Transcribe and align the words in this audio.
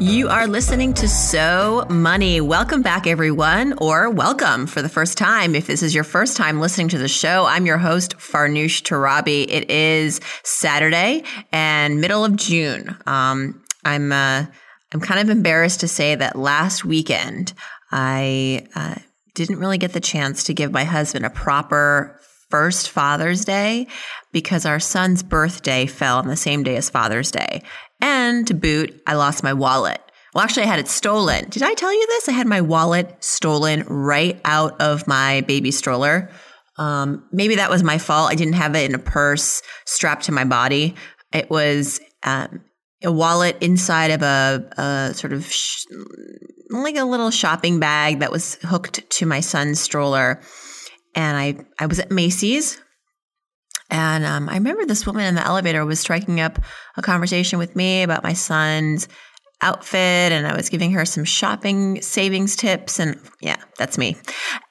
You 0.00 0.28
are 0.28 0.48
listening 0.48 0.92
to 0.94 1.08
So 1.08 1.86
Money. 1.88 2.40
Welcome 2.40 2.82
back, 2.82 3.06
everyone, 3.06 3.74
or 3.78 4.10
welcome 4.10 4.66
for 4.66 4.82
the 4.82 4.88
first 4.88 5.16
time. 5.16 5.54
If 5.54 5.68
this 5.68 5.84
is 5.84 5.94
your 5.94 6.02
first 6.02 6.36
time 6.36 6.58
listening 6.58 6.88
to 6.88 6.98
the 6.98 7.06
show, 7.06 7.44
I'm 7.46 7.64
your 7.64 7.78
host, 7.78 8.16
Farnoosh 8.18 8.82
Torabi. 8.82 9.46
It 9.48 9.70
is 9.70 10.20
Saturday 10.42 11.22
and 11.52 12.00
middle 12.00 12.24
of 12.24 12.34
June. 12.34 12.96
Um, 13.06 13.62
I'm 13.84 14.10
uh, 14.10 14.46
I'm 14.92 15.00
kind 15.00 15.20
of 15.20 15.30
embarrassed 15.30 15.80
to 15.80 15.88
say 15.88 16.16
that 16.16 16.36
last 16.36 16.84
weekend 16.84 17.52
I 17.92 18.66
uh, 18.74 18.96
didn't 19.34 19.60
really 19.60 19.78
get 19.78 19.92
the 19.92 20.00
chance 20.00 20.44
to 20.44 20.54
give 20.54 20.72
my 20.72 20.84
husband 20.84 21.24
a 21.24 21.30
proper 21.30 22.20
first 22.50 22.90
Father's 22.90 23.44
Day 23.44 23.86
because 24.32 24.66
our 24.66 24.80
son's 24.80 25.22
birthday 25.22 25.86
fell 25.86 26.18
on 26.18 26.28
the 26.28 26.36
same 26.36 26.62
day 26.62 26.76
as 26.76 26.90
Father's 26.90 27.30
Day. 27.30 27.62
And 28.00 28.46
to 28.48 28.54
boot, 28.54 29.02
I 29.06 29.14
lost 29.14 29.42
my 29.42 29.52
wallet. 29.52 30.00
Well, 30.34 30.42
actually, 30.42 30.64
I 30.64 30.66
had 30.66 30.80
it 30.80 30.88
stolen. 30.88 31.48
Did 31.48 31.62
I 31.62 31.74
tell 31.74 31.92
you 31.92 32.06
this? 32.08 32.28
I 32.28 32.32
had 32.32 32.46
my 32.46 32.60
wallet 32.60 33.22
stolen 33.22 33.84
right 33.84 34.40
out 34.44 34.80
of 34.80 35.06
my 35.06 35.42
baby 35.42 35.70
stroller. 35.70 36.30
Um, 36.76 37.24
maybe 37.30 37.54
that 37.56 37.70
was 37.70 37.84
my 37.84 37.98
fault. 37.98 38.32
I 38.32 38.34
didn't 38.34 38.54
have 38.54 38.74
it 38.74 38.90
in 38.90 38.96
a 38.96 38.98
purse 38.98 39.62
strapped 39.84 40.24
to 40.24 40.32
my 40.32 40.44
body. 40.44 40.96
It 41.32 41.48
was 41.50 42.00
um, 42.24 42.64
a 43.04 43.12
wallet 43.12 43.56
inside 43.60 44.10
of 44.10 44.22
a, 44.22 44.68
a 44.76 45.14
sort 45.14 45.32
of 45.32 45.46
sh- 45.46 45.84
like 46.70 46.96
a 46.96 47.04
little 47.04 47.30
shopping 47.30 47.78
bag 47.78 48.18
that 48.20 48.32
was 48.32 48.56
hooked 48.62 49.08
to 49.10 49.26
my 49.26 49.38
son's 49.38 49.78
stroller. 49.78 50.40
And 51.14 51.36
I, 51.36 51.64
I 51.78 51.86
was 51.86 52.00
at 52.00 52.10
Macy's 52.10 52.80
and 53.90 54.24
um, 54.24 54.48
I 54.48 54.54
remember 54.54 54.86
this 54.86 55.06
woman 55.06 55.24
in 55.24 55.34
the 55.34 55.46
elevator 55.46 55.84
was 55.84 56.00
striking 56.00 56.40
up 56.40 56.58
a 56.96 57.02
conversation 57.02 57.58
with 57.58 57.76
me 57.76 58.02
about 58.02 58.22
my 58.22 58.32
son's 58.32 59.08
outfit, 59.60 60.32
and 60.32 60.46
I 60.46 60.56
was 60.56 60.68
giving 60.68 60.92
her 60.92 61.04
some 61.04 61.24
shopping 61.24 62.00
savings 62.02 62.56
tips. 62.56 62.98
And 62.98 63.18
yeah, 63.40 63.56
that's 63.78 63.98
me. 63.98 64.16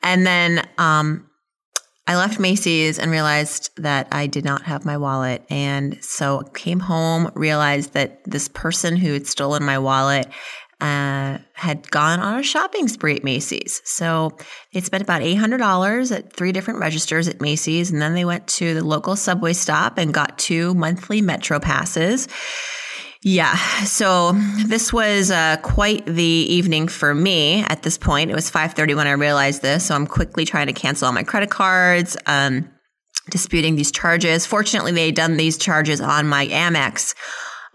And 0.01 0.25
then 0.25 0.67
um, 0.77 1.29
I 2.05 2.15
left 2.15 2.39
Macy's 2.39 2.99
and 2.99 3.11
realized 3.11 3.69
that 3.77 4.07
I 4.11 4.27
did 4.27 4.43
not 4.43 4.63
have 4.63 4.85
my 4.85 4.97
wallet. 4.97 5.45
And 5.49 6.03
so 6.03 6.41
I 6.45 6.57
came 6.57 6.79
home, 6.79 7.31
realized 7.33 7.93
that 7.93 8.21
this 8.25 8.49
person 8.49 8.97
who 8.97 9.13
had 9.13 9.27
stolen 9.27 9.63
my 9.63 9.79
wallet 9.79 10.27
uh, 10.83 11.37
had 11.53 11.89
gone 11.91 12.19
on 12.19 12.37
a 12.37 12.43
shopping 12.43 12.89
spree 12.89 13.15
at 13.15 13.23
Macy's. 13.23 13.81
So 13.85 14.37
they 14.73 14.81
spent 14.81 15.01
about 15.01 15.21
$800 15.21 16.11
at 16.11 16.33
three 16.33 16.51
different 16.51 16.81
registers 16.81 17.29
at 17.29 17.39
Macy's. 17.39 17.89
And 17.89 18.01
then 18.01 18.15
they 18.15 18.25
went 18.25 18.47
to 18.47 18.73
the 18.73 18.83
local 18.83 19.15
subway 19.15 19.53
stop 19.53 19.97
and 19.97 20.13
got 20.13 20.37
two 20.37 20.73
monthly 20.73 21.21
Metro 21.21 21.61
passes. 21.61 22.27
Yeah, 23.25 23.55
so 23.85 24.33
this 24.65 24.91
was 24.91 25.31
uh, 25.31 25.55
quite 25.63 26.05
the 26.05 26.21
evening 26.21 26.89
for 26.89 27.15
me. 27.15 27.63
At 27.63 27.83
this 27.83 27.97
point, 27.97 28.29
it 28.29 28.35
was 28.35 28.49
five 28.49 28.73
thirty 28.73 28.95
when 28.95 29.07
I 29.07 29.13
realized 29.13 29.61
this. 29.61 29.85
So 29.85 29.95
I'm 29.95 30.05
quickly 30.05 30.43
trying 30.43 30.67
to 30.67 30.73
cancel 30.73 31.05
all 31.05 31.13
my 31.13 31.23
credit 31.23 31.49
cards, 31.49 32.17
um, 32.25 32.69
disputing 33.29 33.77
these 33.77 33.93
charges. 33.93 34.45
Fortunately, 34.45 34.91
they 34.91 35.05
had 35.05 35.15
done 35.15 35.37
these 35.37 35.57
charges 35.57 36.01
on 36.01 36.27
my 36.27 36.47
Amex 36.47 37.15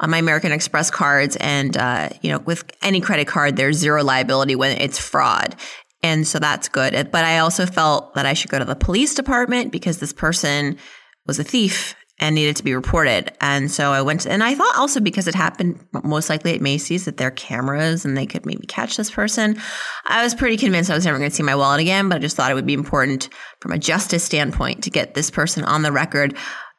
on 0.01 0.11
my 0.11 0.19
American 0.19 0.53
Express 0.53 0.91
cards. 0.91 1.37
And, 1.37 1.77
uh, 1.77 2.11
you 2.23 2.31
know, 2.31 2.39
with 2.41 2.65
any 2.83 3.01
credit 3.01 3.27
card, 3.27 3.57
there's 3.57 3.77
zero 3.77 4.03
liability 4.03 4.55
when 4.55 4.81
it's 4.81 4.99
fraud. 4.99 5.57
And 6.03 6.27
so 6.27 6.39
that's 6.39 6.69
good. 6.69 7.11
But 7.11 7.25
I 7.25 7.39
also 7.39 7.67
felt 7.67 8.15
that 8.15 8.27
I 8.27 8.35
should 8.35 8.51
go 8.51 8.59
to 8.59 8.65
the 8.65 8.77
police 8.77 9.15
department 9.15 9.73
because 9.73 9.99
this 9.99 10.13
person 10.13 10.79
was 11.27 11.39
a 11.39 11.45
thief 11.45 11.95
and 12.21 12.35
needed 12.35 12.57
to 12.57 12.65
be 12.65 12.75
reported. 12.75 13.33
And 13.41 13.71
so 13.71 13.93
I 13.93 14.03
went, 14.03 14.23
to, 14.23 14.31
and 14.31 14.43
I 14.43 14.55
thought 14.55 14.77
also 14.77 14.99
because 14.99 15.29
it 15.29 15.35
happened 15.35 15.85
most 16.03 16.29
likely 16.29 16.55
at 16.55 16.61
Macy's 16.61 17.05
that 17.05 17.17
there 17.17 17.29
are 17.29 17.33
cameras 17.33 18.05
and 18.05 18.17
they 18.17 18.27
could 18.27 18.45
maybe 18.45 18.67
catch 18.67 18.97
this 18.97 19.11
person. 19.11 19.57
I 20.05 20.25
was 20.25 20.35
pretty 20.35 20.57
convinced 20.57 20.91
I 20.91 20.95
was 20.95 21.05
never 21.05 21.19
going 21.19 21.31
to 21.31 21.37
see 21.37 21.45
my 21.45 21.55
wallet 21.55 21.81
again, 21.81 22.09
but 22.09 22.17
I 22.17 22.19
just 22.19 22.37
thought 22.37 22.51
it 22.51 22.55
would 22.55 22.67
be 22.67 22.75
important 22.75 23.29
from 23.61 23.73
a 23.73 23.79
justice 23.79 24.25
standpoint 24.25 24.83
to 24.85 24.91
get 24.91 25.15
this 25.15 25.31
person 25.31 25.65
on 25.65 25.83
the 25.83 25.93
record. 25.93 26.37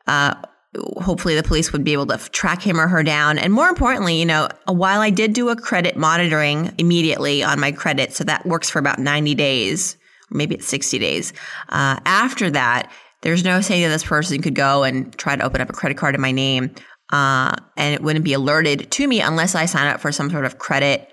Uh, 0.08 0.36
hopefully 0.78 1.36
the 1.36 1.44
police 1.44 1.72
would 1.72 1.84
be 1.84 1.94
able 1.94 2.06
to 2.06 2.18
track 2.30 2.62
him 2.62 2.80
or 2.80 2.88
her 2.88 3.04
down. 3.04 3.40
And 3.40 3.52
more 3.52 3.68
importantly, 3.68 4.20
you 4.20 4.26
know, 4.26 4.50
while 4.68 5.02
I 5.02 5.10
did 5.10 5.34
do 5.34 5.50
a 5.50 5.56
credit 5.56 5.98
monitoring 5.98 6.74
immediately 6.78 7.42
on 7.44 7.60
my 7.60 7.72
credit, 7.72 8.14
so 8.14 8.24
that 8.26 8.46
works 8.46 8.70
for 8.70 8.80
about 8.80 9.00
90 9.00 9.34
days, 9.36 9.98
maybe 10.30 10.56
it's 10.56 10.68
60 10.68 11.00
days. 11.00 11.34
Uh, 11.70 12.00
after 12.06 12.52
that, 12.52 12.92
there's 13.22 13.44
no 13.44 13.62
saying 13.62 13.82
that 13.82 13.90
this 13.90 14.04
person 14.04 14.42
could 14.42 14.56
go 14.56 14.84
and 14.84 15.16
try 15.18 15.36
to 15.36 15.44
open 15.44 15.60
up 15.60 15.70
a 15.70 15.74
credit 15.74 15.98
card 15.98 16.16
in 16.16 16.22
my 16.22 16.32
name. 16.32 16.74
Uh, 17.12 17.56
and 17.76 17.96
it 17.96 18.02
wouldn't 18.04 18.24
be 18.24 18.34
alerted 18.34 18.92
to 18.92 19.08
me 19.08 19.20
unless 19.20 19.56
I 19.56 19.66
sign 19.66 19.88
up 19.88 20.00
for 20.00 20.12
some 20.12 20.30
sort 20.30 20.46
of 20.46 20.60
credit 20.60 21.12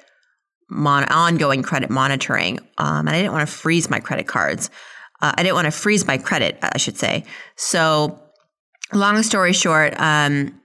mon- 0.69 1.05
ongoing 1.05 1.63
credit 1.63 1.89
monitoring. 1.89 2.59
Um, 2.77 3.09
and 3.09 3.11
I 3.11 3.23
didn't 3.23 3.33
want 3.33 3.49
to 3.49 3.55
freeze 3.55 3.89
my 3.89 4.01
credit 4.01 4.27
cards. 4.27 4.69
Uh, 5.23 5.33
I 5.35 5.43
didn't 5.43 5.55
want 5.55 5.65
to 5.65 5.71
freeze 5.71 6.07
my 6.07 6.19
credit, 6.19 6.59
I 6.61 6.77
should 6.77 6.99
say. 6.99 7.25
So 7.57 8.21
long 8.93 9.23
story 9.23 9.53
short, 9.53 9.99
um, 9.99 10.61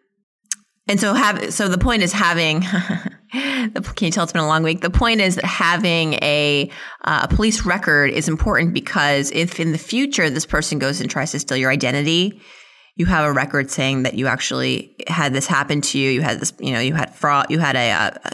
and 0.88 1.00
so 1.00 1.14
have 1.14 1.54
so 1.54 1.68
the 1.68 1.78
point 1.78 2.04
is 2.04 2.12
having. 2.12 2.64
can 3.32 3.72
you 4.02 4.12
tell 4.12 4.24
it's 4.24 4.34
been 4.34 4.42
a 4.42 4.48
long 4.48 4.64
week? 4.64 4.82
The 4.82 4.90
point 4.90 5.22
is 5.22 5.36
that 5.36 5.46
having 5.46 6.16
a, 6.16 6.70
uh, 7.06 7.28
a 7.30 7.34
police 7.34 7.66
record 7.66 8.12
is 8.12 8.28
important 8.28 8.74
because 8.74 9.32
if 9.32 9.58
in 9.58 9.72
the 9.72 9.78
future 9.78 10.30
this 10.30 10.46
person 10.46 10.80
goes 10.80 11.00
and 11.00 11.10
tries 11.10 11.32
to 11.32 11.40
steal 11.40 11.56
your 11.56 11.72
identity, 11.72 12.42
you 12.98 13.06
have 13.06 13.24
a 13.24 13.32
record 13.32 13.72
saying 13.72 14.04
that 14.04 14.16
you 14.16 14.28
actually 14.28 14.96
had 15.08 15.34
this 15.34 15.48
happen 15.48 15.80
to 15.80 15.98
you. 15.98 16.10
You 16.10 16.22
had 16.22 16.42
this, 16.42 16.52
you 16.60 16.74
know, 16.74 16.82
you 16.82 16.94
had 16.94 17.16
fraud, 17.16 17.48
you 17.50 17.60
had 17.60 17.78
a, 17.78 17.90
a, 17.92 18.20
a 18.26 18.32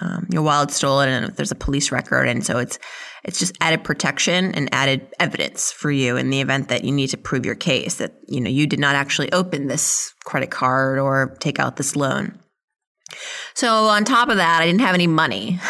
um, 0.00 0.26
your 0.30 0.42
wallet 0.42 0.70
stolen, 0.70 1.08
and 1.08 1.36
there's 1.36 1.52
a 1.52 1.56
police 1.56 1.92
record, 1.92 2.26
and 2.26 2.44
so 2.44 2.58
it's 2.58 2.78
it's 3.24 3.38
just 3.38 3.56
added 3.60 3.84
protection 3.84 4.54
and 4.54 4.68
added 4.72 5.06
evidence 5.20 5.70
for 5.70 5.90
you 5.90 6.16
in 6.16 6.30
the 6.30 6.40
event 6.40 6.68
that 6.68 6.84
you 6.84 6.92
need 6.92 7.08
to 7.08 7.16
prove 7.16 7.46
your 7.46 7.54
case 7.54 7.96
that 7.96 8.14
you 8.28 8.40
know 8.40 8.50
you 8.50 8.66
did 8.66 8.80
not 8.80 8.94
actually 8.94 9.30
open 9.32 9.68
this 9.68 10.12
credit 10.24 10.50
card 10.50 10.98
or 10.98 11.36
take 11.40 11.58
out 11.58 11.76
this 11.76 11.96
loan. 11.96 12.38
So 13.54 13.68
on 13.86 14.04
top 14.04 14.28
of 14.30 14.36
that, 14.36 14.62
I 14.62 14.66
didn't 14.66 14.80
have 14.80 14.94
any 14.94 15.06
money 15.06 15.60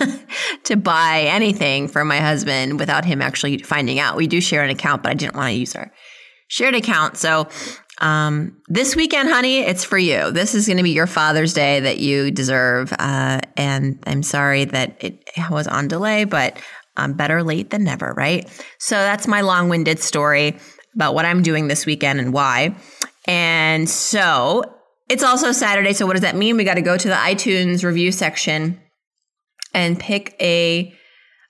to 0.64 0.76
buy 0.76 1.26
anything 1.28 1.86
for 1.86 2.04
my 2.04 2.18
husband 2.18 2.78
without 2.78 3.04
him 3.04 3.20
actually 3.20 3.58
finding 3.58 3.98
out. 3.98 4.16
We 4.16 4.26
do 4.26 4.40
share 4.40 4.64
an 4.64 4.70
account, 4.70 5.02
but 5.02 5.10
I 5.10 5.14
didn't 5.14 5.34
want 5.34 5.52
to 5.52 5.58
use 5.58 5.76
our 5.76 5.92
shared 6.48 6.74
account. 6.74 7.18
So 7.18 7.48
um, 8.00 8.56
this 8.68 8.96
weekend, 8.96 9.28
honey, 9.28 9.58
it's 9.58 9.84
for 9.84 9.98
you. 9.98 10.30
This 10.30 10.54
is 10.54 10.66
going 10.66 10.76
to 10.76 10.82
be 10.82 10.90
your 10.90 11.06
Father's 11.06 11.52
Day 11.52 11.80
that 11.80 11.98
you 11.98 12.30
deserve. 12.30 12.92
Uh, 12.92 13.40
and 13.56 14.02
I'm 14.06 14.22
sorry 14.22 14.64
that 14.66 15.02
it 15.02 15.24
was 15.50 15.66
on 15.66 15.88
delay, 15.88 16.24
but 16.24 16.58
um, 16.98 17.14
better 17.14 17.42
late 17.42 17.70
than 17.70 17.84
never, 17.84 18.12
right? 18.16 18.48
So 18.78 18.96
that's 18.96 19.26
my 19.26 19.40
long 19.40 19.68
winded 19.68 20.00
story 20.00 20.58
about 20.94 21.14
what 21.14 21.24
I'm 21.24 21.42
doing 21.42 21.68
this 21.68 21.86
weekend 21.86 22.20
and 22.20 22.32
why. 22.32 22.76
And 23.26 23.88
so 23.88 24.64
it's 25.08 25.22
also 25.22 25.52
Saturday. 25.52 25.92
So 25.92 26.06
what 26.06 26.14
does 26.14 26.22
that 26.22 26.36
mean? 26.36 26.56
We 26.56 26.64
got 26.64 26.74
to 26.74 26.82
go 26.82 26.96
to 26.96 27.08
the 27.08 27.14
iTunes 27.14 27.84
review 27.84 28.12
section 28.12 28.80
and 29.74 29.98
pick 29.98 30.36
a 30.40 30.94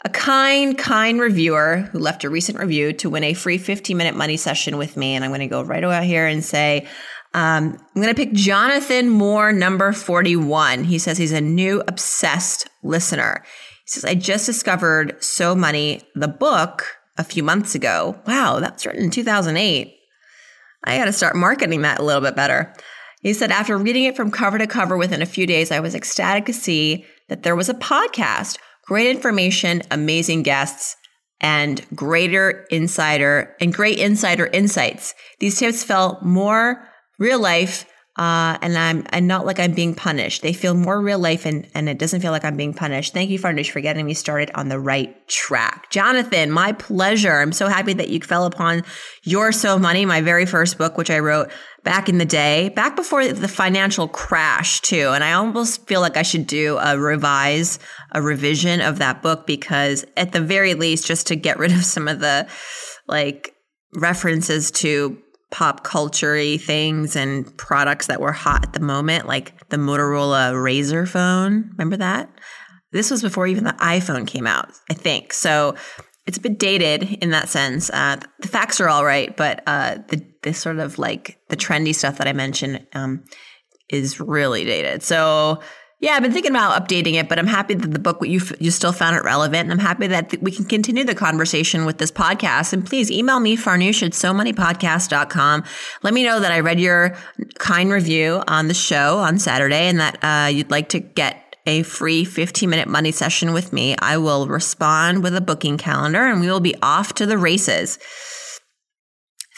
a 0.05 0.09
kind, 0.09 0.79
kind 0.79 1.21
reviewer 1.21 1.89
who 1.91 1.99
left 1.99 2.23
a 2.23 2.31
recent 2.31 2.59
review 2.59 2.93
to 2.93 3.11
win 3.11 3.25
a 3.25 3.35
free 3.35 3.59
15 3.59 3.97
minute 3.97 4.15
money 4.15 4.37
session 4.37 4.79
with 4.79 4.97
me. 4.97 5.17
And 5.17 5.25
I'm 5.25 5.31
going 5.31 5.41
to 5.41 5.49
go 5.49 5.63
right 5.63 5.83
out 5.83 6.05
here 6.05 6.25
and 6.25 6.45
say, 6.45 6.87
um, 7.35 7.77
I'm 7.95 8.03
going 8.03 8.09
to 8.09 8.15
pick 8.15 8.33
Jonathan 8.33 9.09
Moore, 9.09 9.53
number 9.53 9.93
41. 9.93 10.85
He 10.85 10.99
says 10.99 11.19
he's 11.19 11.33
a 11.33 11.41
new 11.41 11.83
obsessed 11.89 12.69
listener. 12.83 13.45
Says, 13.89 14.05
I 14.05 14.15
just 14.15 14.47
discovered 14.47 15.17
So 15.23 15.55
Money, 15.55 16.03
the 16.15 16.29
book, 16.29 16.85
a 17.17 17.25
few 17.25 17.43
months 17.43 17.75
ago. 17.75 18.21
Wow, 18.27 18.61
that's 18.61 18.87
written 18.87 19.05
in 19.05 19.11
2008. 19.11 19.95
I 20.85 20.97
got 20.97 21.07
to 21.07 21.13
start 21.13 21.37
marketing 21.37 21.83
that 21.83 21.99
a 21.99 22.05
little 22.05 22.23
bit 22.23 22.37
better. 22.37 22.73
He 23.23 23.33
said, 23.33 23.51
after 23.51 23.77
reading 23.77 24.05
it 24.05 24.17
from 24.17 24.31
cover 24.31 24.59
to 24.59 24.67
cover 24.67 24.97
within 24.97 25.23
a 25.23 25.27
few 25.27 25.47
days, 25.47 25.73
I 25.73 25.81
was 25.81 25.95
ecstatic 25.95 26.47
to 26.47 26.53
see 26.53 27.05
that 27.29 27.43
there 27.43 27.57
was 27.57 27.69
a 27.69 27.75
podcast, 27.75 28.59
great 28.87 29.09
information, 29.09 29.83
amazing 29.91 30.45
guests, 30.45 30.97
and 31.41 31.85
greater 31.95 32.67
insider 32.71 33.57
and 33.61 33.75
great 33.75 33.99
insider 33.99 34.47
insights. 34.47 35.15
These 35.41 35.59
tips 35.59 35.83
felt 35.83 36.23
more 36.23 36.89
real 37.19 37.41
life 37.41 37.87
uh, 38.19 38.59
and 38.63 38.77
I'm 38.77 39.07
and 39.11 39.29
not 39.29 39.47
like 39.47 39.61
I'm 39.61 39.73
being 39.73 39.95
punished. 39.95 40.43
They 40.43 40.53
feel 40.53 40.75
more 40.75 41.01
real 41.01 41.21
life, 41.21 41.47
and 41.47 41.69
and 41.75 41.89
it 41.89 41.99
doesn't 41.99 42.21
feel 42.21 42.33
like 42.33 42.45
I'm 42.45 42.57
being 42.57 42.75
punished. 42.75 43.15
Thank 43.15 43.31
you, 43.31 43.39
Farnoosh, 43.39 43.71
for 43.71 43.81
getting 43.81 44.05
me 44.05 44.13
started 44.13 44.51
on 44.57 44.69
the 44.69 44.81
right 44.81 45.27
track. 45.29 45.89
Jonathan, 45.91 46.51
my 46.51 46.73
pleasure. 46.73 47.39
I'm 47.39 47.53
so 47.53 47.69
happy 47.69 47.93
that 47.93 48.09
you 48.09 48.21
fell 48.21 48.45
upon 48.45 48.83
You're 49.23 49.53
So 49.53 49.79
Money, 49.79 50.05
my 50.05 50.21
very 50.21 50.47
first 50.47 50.79
book, 50.79 50.99
which 50.99 51.11
I 51.11 51.21
wrote 51.21 51.51
back 51.85 52.09
in 52.09 52.19
the 52.19 52.25
day, 52.25 52.71
back 52.71 52.97
before 52.97 53.27
the 53.29 53.47
financial 53.47 54.09
crash 54.09 54.81
too. 54.81 55.11
And 55.15 55.23
I 55.23 55.35
almost 55.35 55.87
feel 55.87 56.01
like 56.01 56.17
I 56.17 56.23
should 56.23 56.49
do 56.49 56.77
a 56.79 56.99
revise, 56.99 57.79
a 58.11 58.21
revision 58.21 58.81
of 58.81 58.99
that 58.99 59.23
book 59.23 59.47
because 59.47 60.05
at 60.17 60.33
the 60.33 60.41
very 60.41 60.75
least, 60.75 61.07
just 61.07 61.29
to 61.29 61.37
get 61.37 61.59
rid 61.59 61.71
of 61.71 61.85
some 61.85 62.09
of 62.09 62.19
the 62.19 62.49
like 63.07 63.55
references 63.95 64.73
to 64.73 65.19
pop 65.51 65.83
culture 65.83 66.57
things 66.59 67.17
and 67.17 67.57
products 67.57 68.07
that 68.07 68.21
were 68.21 68.33
hot 68.33 68.65
at 68.65 68.73
the 68.75 68.81
moment, 68.81 69.27
like 69.27 69.69
the 69.71 69.77
Motorola 69.77 70.53
Razr 70.53 71.09
phone. 71.09 71.71
Remember 71.73 71.97
that? 71.97 72.31
This 72.93 73.11
was 73.11 73.23
before 73.23 73.47
even 73.47 73.65
the 73.65 73.73
iPhone 73.73 74.27
came 74.27 74.47
out, 74.47 74.71
I 74.91 74.95
think. 74.95 75.33
So 75.33 75.75
it's 76.27 76.39
a 76.39 76.43
bit 76.43 76.59
dated 76.59 77.05
in 77.23 77.31
that 77.31 77.49
sense. 77.49 77.91
Uh, 77.91 78.17
the 78.41 78.49
facts 78.49 78.81
are 78.81 78.89
all 78.89 79.05
right, 79.05 79.35
but 79.37 79.63
uh, 79.67 79.99
the 80.09 80.25
the 80.43 80.53
sort 80.55 80.79
of 80.79 80.99
like 80.99 81.39
the 81.49 81.57
trendy 81.57 81.95
stuff 81.95 82.19
that 82.19 82.29
I 82.29 82.33
mentioned 82.33 82.87
um, 82.95 83.25
is 83.89 84.21
really 84.21 84.65
dated. 84.65 85.03
So 85.03 85.61
yeah, 86.01 86.13
I've 86.13 86.23
been 86.23 86.33
thinking 86.33 86.53
about 86.53 86.81
updating 86.81 87.15
it, 87.15 87.29
but 87.29 87.41
I'm 87.41 87.49
happy 87.49 87.75
that 87.75 87.89
the 87.89 87.99
book 87.99 88.19
you 88.23 88.41
you 88.61 88.71
still 88.71 88.93
found 88.93 89.17
it 89.17 89.25
relevant, 89.25 89.69
and 89.69 89.73
I'm 89.73 89.85
happy 89.85 90.07
that 90.07 90.31
th- 90.31 90.43
we 90.43 90.53
can 90.53 90.65
continue 90.65 91.03
the 91.03 91.15
conversation 91.15 91.87
with 91.87 91.99
this 91.99 92.13
podcast. 92.13 92.73
And 92.73 92.87
please 92.87 93.11
email 93.11 93.41
me 93.41 93.57
farnoosh 93.57 94.05
at 94.07 94.15
so 94.15 94.33
moneypodcast.com. 94.33 95.65
Let 96.03 96.15
me 96.15 96.23
know 96.23 96.39
that 96.39 96.53
I 96.53 96.61
read 96.61 96.79
your 96.79 97.17
kind 97.59 97.91
review 97.91 98.45
on 98.47 98.69
the 98.69 98.75
show 98.75 99.19
on 99.19 99.41
Saturday, 99.41 99.89
and 99.89 99.99
that 99.99 100.19
uh, 100.23 100.49
you'd 100.49 100.71
like 100.71 100.89
to 100.91 101.01
get 101.01 101.57
a 101.67 101.83
free 101.83 102.25
15 102.25 102.71
minute 102.71 102.89
money 102.89 103.11
session 103.11 103.53
with 103.53 103.73
me. 103.73 103.97
I 103.99 104.19
will 104.19 104.47
respond 104.47 105.25
with 105.25 105.35
a 105.35 105.41
booking 105.41 105.79
calendar, 105.79 106.23
and 106.23 106.41
we 106.41 106.47
will 106.47 106.61
be 106.61 106.77
off 106.81 107.15
to 107.15 107.27
the 107.27 107.39
races. 107.39 107.99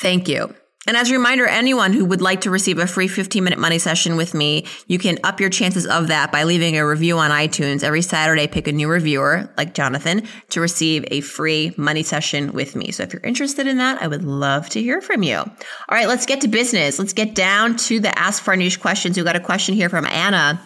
Thank 0.00 0.26
you. 0.26 0.54
And 0.90 0.96
as 0.96 1.08
a 1.08 1.12
reminder, 1.12 1.46
anyone 1.46 1.92
who 1.92 2.04
would 2.04 2.20
like 2.20 2.40
to 2.40 2.50
receive 2.50 2.80
a 2.80 2.86
free 2.88 3.06
15 3.06 3.44
minute 3.44 3.60
money 3.60 3.78
session 3.78 4.16
with 4.16 4.34
me, 4.34 4.66
you 4.88 4.98
can 4.98 5.18
up 5.22 5.38
your 5.38 5.48
chances 5.48 5.86
of 5.86 6.08
that 6.08 6.32
by 6.32 6.42
leaving 6.42 6.76
a 6.76 6.84
review 6.84 7.16
on 7.16 7.30
iTunes. 7.30 7.84
Every 7.84 8.02
Saturday, 8.02 8.48
pick 8.48 8.66
a 8.66 8.72
new 8.72 8.88
reviewer 8.88 9.54
like 9.56 9.72
Jonathan 9.72 10.26
to 10.48 10.60
receive 10.60 11.04
a 11.12 11.20
free 11.20 11.72
money 11.76 12.02
session 12.02 12.50
with 12.50 12.74
me. 12.74 12.90
So 12.90 13.04
if 13.04 13.12
you're 13.12 13.22
interested 13.22 13.68
in 13.68 13.76
that, 13.76 14.02
I 14.02 14.08
would 14.08 14.24
love 14.24 14.68
to 14.70 14.82
hear 14.82 15.00
from 15.00 15.22
you. 15.22 15.36
All 15.36 15.52
right, 15.92 16.08
let's 16.08 16.26
get 16.26 16.40
to 16.40 16.48
business. 16.48 16.98
Let's 16.98 17.12
get 17.12 17.36
down 17.36 17.76
to 17.76 18.00
the 18.00 18.18
Ask 18.18 18.42
Farnoosh 18.42 18.80
questions. 18.80 19.16
We've 19.16 19.24
got 19.24 19.36
a 19.36 19.40
question 19.40 19.76
here 19.76 19.90
from 19.90 20.06
Anna 20.06 20.60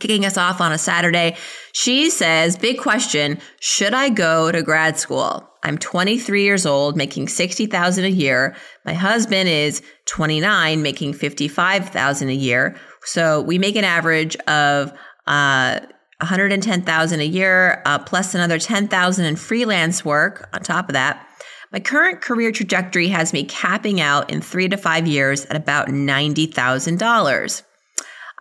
kicking 0.00 0.24
us 0.24 0.38
off 0.38 0.62
on 0.62 0.72
a 0.72 0.78
Saturday. 0.78 1.36
She 1.74 2.08
says, 2.08 2.56
Big 2.56 2.78
question 2.78 3.38
Should 3.60 3.92
I 3.92 4.08
go 4.08 4.50
to 4.50 4.62
grad 4.62 4.98
school? 4.98 5.51
I'm 5.64 5.78
23 5.78 6.42
years 6.42 6.66
old, 6.66 6.96
making 6.96 7.28
60,000 7.28 8.04
a 8.04 8.08
year. 8.08 8.56
My 8.84 8.94
husband 8.94 9.48
is 9.48 9.80
29, 10.06 10.82
making 10.82 11.12
55,000 11.14 12.28
a 12.28 12.32
year. 12.32 12.76
So 13.04 13.40
we 13.40 13.58
make 13.58 13.76
an 13.76 13.84
average 13.84 14.36
of 14.48 14.92
uh, 15.26 15.80
110,000 16.18 17.20
a 17.20 17.24
year, 17.24 17.82
uh, 17.86 17.98
plus 18.00 18.34
another 18.34 18.58
10,000 18.58 19.24
in 19.24 19.36
freelance 19.36 20.04
work 20.04 20.48
on 20.52 20.62
top 20.62 20.88
of 20.88 20.94
that. 20.94 21.28
My 21.72 21.80
current 21.80 22.20
career 22.20 22.52
trajectory 22.52 23.08
has 23.08 23.32
me 23.32 23.44
capping 23.44 24.00
out 24.00 24.30
in 24.30 24.40
three 24.40 24.68
to 24.68 24.76
five 24.76 25.06
years 25.06 25.46
at 25.46 25.56
about 25.56 25.88
$90,000. 25.88 27.62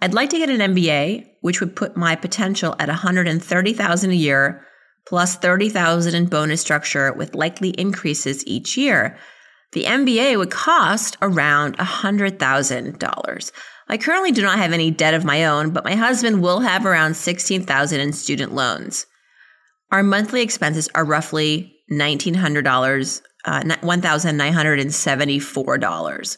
I'd 0.01 0.13
like 0.13 0.31
to 0.31 0.37
get 0.37 0.49
an 0.49 0.73
MBA, 0.75 1.27
which 1.41 1.61
would 1.61 1.75
put 1.75 1.95
my 1.95 2.15
potential 2.15 2.75
at 2.79 2.89
130,000 2.89 4.11
a 4.11 4.13
year 4.13 4.65
plus 5.07 5.35
30,000 5.35 6.15
in 6.15 6.25
bonus 6.25 6.61
structure 6.61 7.13
with 7.13 7.35
likely 7.35 7.69
increases 7.71 8.45
each 8.47 8.77
year. 8.77 9.17
The 9.73 9.85
MBA 9.85 10.37
would 10.37 10.51
cost 10.51 11.17
around 11.21 11.77
$100,000. 11.77 13.51
I 13.87 13.97
currently 13.97 14.31
do 14.31 14.41
not 14.41 14.57
have 14.57 14.73
any 14.73 14.91
debt 14.91 15.13
of 15.13 15.25
my 15.25 15.45
own, 15.45 15.71
but 15.71 15.83
my 15.83 15.95
husband 15.95 16.41
will 16.41 16.61
have 16.61 16.85
around 16.85 17.15
16,000 17.15 17.99
in 17.99 18.13
student 18.13 18.53
loans. 18.53 19.05
Our 19.91 20.03
monthly 20.03 20.41
expenses 20.41 20.87
are 20.95 21.03
roughly 21.03 21.75
$1,900, 21.91 23.21
uh, 23.45 23.61
$1,974. 23.61 26.37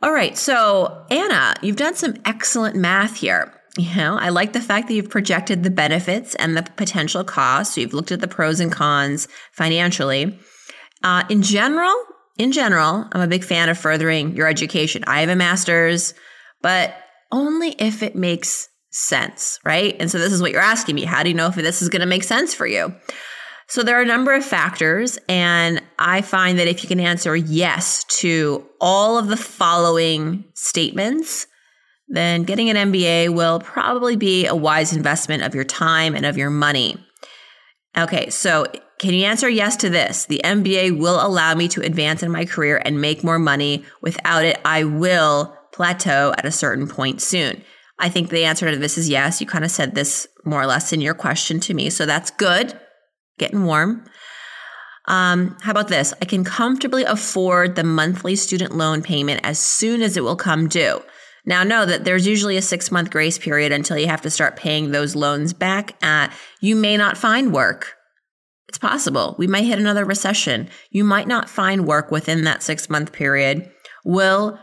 All 0.00 0.12
right. 0.12 0.38
So, 0.38 1.04
Anna, 1.10 1.54
you've 1.60 1.74
done 1.76 1.96
some 1.96 2.14
excellent 2.24 2.76
math 2.76 3.16
here. 3.16 3.52
You 3.78 3.94
know, 3.94 4.18
I 4.18 4.30
like 4.30 4.52
the 4.52 4.60
fact 4.60 4.88
that 4.88 4.94
you've 4.94 5.08
projected 5.08 5.62
the 5.62 5.70
benefits 5.70 6.34
and 6.34 6.56
the 6.56 6.64
potential 6.64 7.22
costs. 7.22 7.76
So 7.76 7.80
you've 7.80 7.94
looked 7.94 8.10
at 8.10 8.20
the 8.20 8.26
pros 8.26 8.58
and 8.58 8.72
cons 8.72 9.28
financially. 9.52 10.36
Uh, 11.04 11.22
in 11.30 11.42
general, 11.42 11.94
in 12.38 12.50
general, 12.50 13.06
I'm 13.12 13.20
a 13.20 13.28
big 13.28 13.44
fan 13.44 13.68
of 13.68 13.78
furthering 13.78 14.34
your 14.34 14.48
education. 14.48 15.04
I 15.06 15.20
have 15.20 15.28
a 15.28 15.36
master's, 15.36 16.12
but 16.60 16.92
only 17.30 17.76
if 17.78 18.02
it 18.02 18.16
makes 18.16 18.68
sense, 18.90 19.60
right? 19.64 19.94
And 20.00 20.10
so 20.10 20.18
this 20.18 20.32
is 20.32 20.42
what 20.42 20.50
you're 20.50 20.60
asking 20.60 20.96
me. 20.96 21.04
How 21.04 21.22
do 21.22 21.28
you 21.28 21.36
know 21.36 21.46
if 21.46 21.54
this 21.54 21.80
is 21.80 21.88
going 21.88 22.00
to 22.00 22.06
make 22.06 22.24
sense 22.24 22.54
for 22.54 22.66
you? 22.66 22.92
So 23.68 23.84
there 23.84 23.96
are 23.96 24.02
a 24.02 24.06
number 24.06 24.34
of 24.34 24.44
factors, 24.44 25.18
and 25.28 25.80
I 26.00 26.22
find 26.22 26.58
that 26.58 26.66
if 26.66 26.82
you 26.82 26.88
can 26.88 26.98
answer 27.00 27.36
yes 27.36 28.02
to 28.20 28.66
all 28.80 29.18
of 29.18 29.28
the 29.28 29.36
following 29.36 30.46
statements, 30.54 31.46
then 32.08 32.44
getting 32.44 32.70
an 32.70 32.92
MBA 32.92 33.34
will 33.34 33.60
probably 33.60 34.16
be 34.16 34.46
a 34.46 34.54
wise 34.54 34.94
investment 34.94 35.42
of 35.42 35.54
your 35.54 35.64
time 35.64 36.14
and 36.14 36.24
of 36.24 36.36
your 36.36 36.50
money. 36.50 36.96
Okay, 37.96 38.30
so 38.30 38.66
can 38.98 39.14
you 39.14 39.24
answer 39.24 39.48
yes 39.48 39.76
to 39.76 39.90
this? 39.90 40.26
The 40.26 40.40
MBA 40.44 40.98
will 40.98 41.24
allow 41.24 41.54
me 41.54 41.68
to 41.68 41.82
advance 41.82 42.22
in 42.22 42.30
my 42.30 42.44
career 42.44 42.80
and 42.84 43.00
make 43.00 43.22
more 43.22 43.38
money. 43.38 43.84
Without 44.02 44.44
it, 44.44 44.60
I 44.64 44.84
will 44.84 45.56
plateau 45.72 46.34
at 46.36 46.44
a 46.44 46.50
certain 46.50 46.88
point 46.88 47.20
soon. 47.20 47.62
I 47.98 48.08
think 48.08 48.30
the 48.30 48.44
answer 48.44 48.70
to 48.70 48.76
this 48.76 48.98
is 48.98 49.08
yes. 49.08 49.40
You 49.40 49.46
kind 49.46 49.64
of 49.64 49.70
said 49.70 49.94
this 49.94 50.26
more 50.44 50.62
or 50.62 50.66
less 50.66 50.92
in 50.92 51.00
your 51.00 51.14
question 51.14 51.60
to 51.60 51.74
me, 51.74 51.90
so 51.90 52.06
that's 52.06 52.30
good 52.32 52.78
getting 53.38 53.64
warm. 53.64 54.04
Um, 55.06 55.56
how 55.62 55.70
about 55.70 55.88
this? 55.88 56.12
I 56.20 56.26
can 56.26 56.44
comfortably 56.44 57.04
afford 57.04 57.76
the 57.76 57.84
monthly 57.84 58.36
student 58.36 58.76
loan 58.76 59.00
payment 59.00 59.40
as 59.42 59.58
soon 59.58 60.02
as 60.02 60.16
it 60.16 60.24
will 60.24 60.36
come 60.36 60.68
due. 60.68 61.00
Now, 61.48 61.64
know 61.64 61.86
that 61.86 62.04
there's 62.04 62.26
usually 62.26 62.58
a 62.58 62.62
six 62.62 62.90
month 62.90 63.10
grace 63.10 63.38
period 63.38 63.72
until 63.72 63.96
you 63.96 64.06
have 64.06 64.20
to 64.20 64.30
start 64.30 64.56
paying 64.56 64.90
those 64.90 65.16
loans 65.16 65.54
back. 65.54 65.96
Uh, 66.02 66.28
you 66.60 66.76
may 66.76 66.98
not 66.98 67.16
find 67.16 67.54
work. 67.54 67.94
It's 68.68 68.76
possible. 68.76 69.34
We 69.38 69.46
might 69.46 69.64
hit 69.64 69.78
another 69.78 70.04
recession. 70.04 70.68
You 70.90 71.04
might 71.04 71.26
not 71.26 71.48
find 71.48 71.86
work 71.86 72.10
within 72.10 72.44
that 72.44 72.62
six 72.62 72.90
month 72.90 73.12
period. 73.12 73.70
Will 74.04 74.58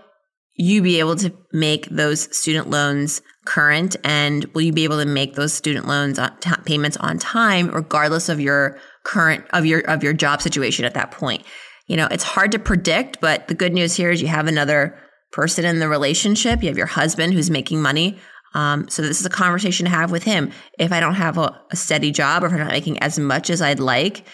you 0.57 0.83
be 0.83 0.99
able 0.99 1.15
to 1.15 1.33
make 1.51 1.89
those 1.89 2.35
student 2.37 2.69
loans 2.69 3.23
current 3.45 3.95
and 4.03 4.45
will 4.53 4.61
you 4.61 4.71
be 4.71 4.83
able 4.83 4.99
to 4.99 5.05
make 5.05 5.33
those 5.33 5.53
student 5.53 5.87
loans 5.87 6.19
on 6.19 6.37
t- 6.39 6.51
payments 6.65 6.97
on 6.97 7.17
time 7.17 7.67
regardless 7.69 8.29
of 8.29 8.39
your 8.39 8.77
current 9.03 9.43
of 9.51 9.65
your 9.65 9.81
of 9.81 10.01
your 10.01 10.13
job 10.13 10.41
situation 10.41 10.85
at 10.85 10.95
that 10.95 11.11
point 11.11 11.43
you 11.87 11.95
know 11.95 12.07
it's 12.09 12.23
hard 12.23 12.51
to 12.51 12.57
predict 12.57 13.19
but 13.21 13.47
the 13.47 13.53
good 13.53 13.73
news 13.73 13.95
here 13.95 14.09
is 14.09 14.21
you 14.21 14.27
have 14.27 14.47
another 14.47 14.97
person 15.35 15.65
in 15.65 15.79
the 15.79 15.87
relationship 15.87 16.63
you 16.63 16.69
have 16.69 16.77
your 16.77 16.87
husband 16.87 17.33
who's 17.33 17.49
making 17.49 17.81
money 17.81 18.17
um, 18.53 18.87
so 18.87 19.01
this 19.01 19.19
is 19.19 19.25
a 19.25 19.29
conversation 19.29 19.85
to 19.85 19.91
have 19.91 20.11
with 20.11 20.23
him 20.23 20.51
if 20.79 20.91
i 20.91 20.99
don't 20.99 21.15
have 21.15 21.37
a, 21.37 21.61
a 21.71 21.75
steady 21.75 22.11
job 22.11 22.43
or 22.43 22.47
if 22.47 22.53
i'm 22.53 22.59
not 22.59 22.71
making 22.71 22.97
as 22.99 23.19
much 23.19 23.49
as 23.49 23.61
i'd 23.61 23.79
like 23.79 24.25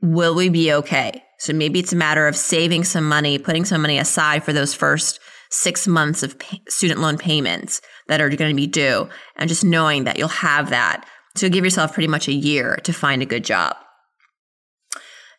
will 0.00 0.34
we 0.34 0.48
be 0.48 0.72
okay 0.72 1.22
so 1.38 1.52
maybe 1.52 1.80
it's 1.80 1.92
a 1.92 1.96
matter 1.96 2.26
of 2.26 2.36
saving 2.36 2.84
some 2.84 3.08
money 3.08 3.38
putting 3.38 3.64
some 3.64 3.82
money 3.82 3.98
aside 3.98 4.42
for 4.44 4.52
those 4.52 4.72
first 4.72 5.20
six 5.54 5.86
months 5.86 6.22
of 6.22 6.38
pay- 6.38 6.62
student 6.68 7.00
loan 7.00 7.16
payments 7.16 7.80
that 8.08 8.20
are 8.20 8.28
going 8.28 8.50
to 8.50 8.56
be 8.56 8.66
due 8.66 9.08
and 9.36 9.48
just 9.48 9.64
knowing 9.64 10.04
that 10.04 10.18
you'll 10.18 10.28
have 10.28 10.70
that. 10.70 11.06
So 11.36 11.48
give 11.48 11.64
yourself 11.64 11.94
pretty 11.94 12.08
much 12.08 12.28
a 12.28 12.32
year 12.32 12.76
to 12.84 12.92
find 12.92 13.22
a 13.22 13.26
good 13.26 13.44
job. 13.44 13.76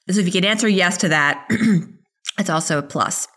So 0.10 0.20
if 0.20 0.26
you 0.26 0.32
can 0.32 0.46
answer 0.46 0.68
yes 0.68 0.98
to 0.98 1.10
that, 1.10 1.48
it's 2.40 2.50
also 2.50 2.80
a 2.80 2.84
plus. 2.84 3.28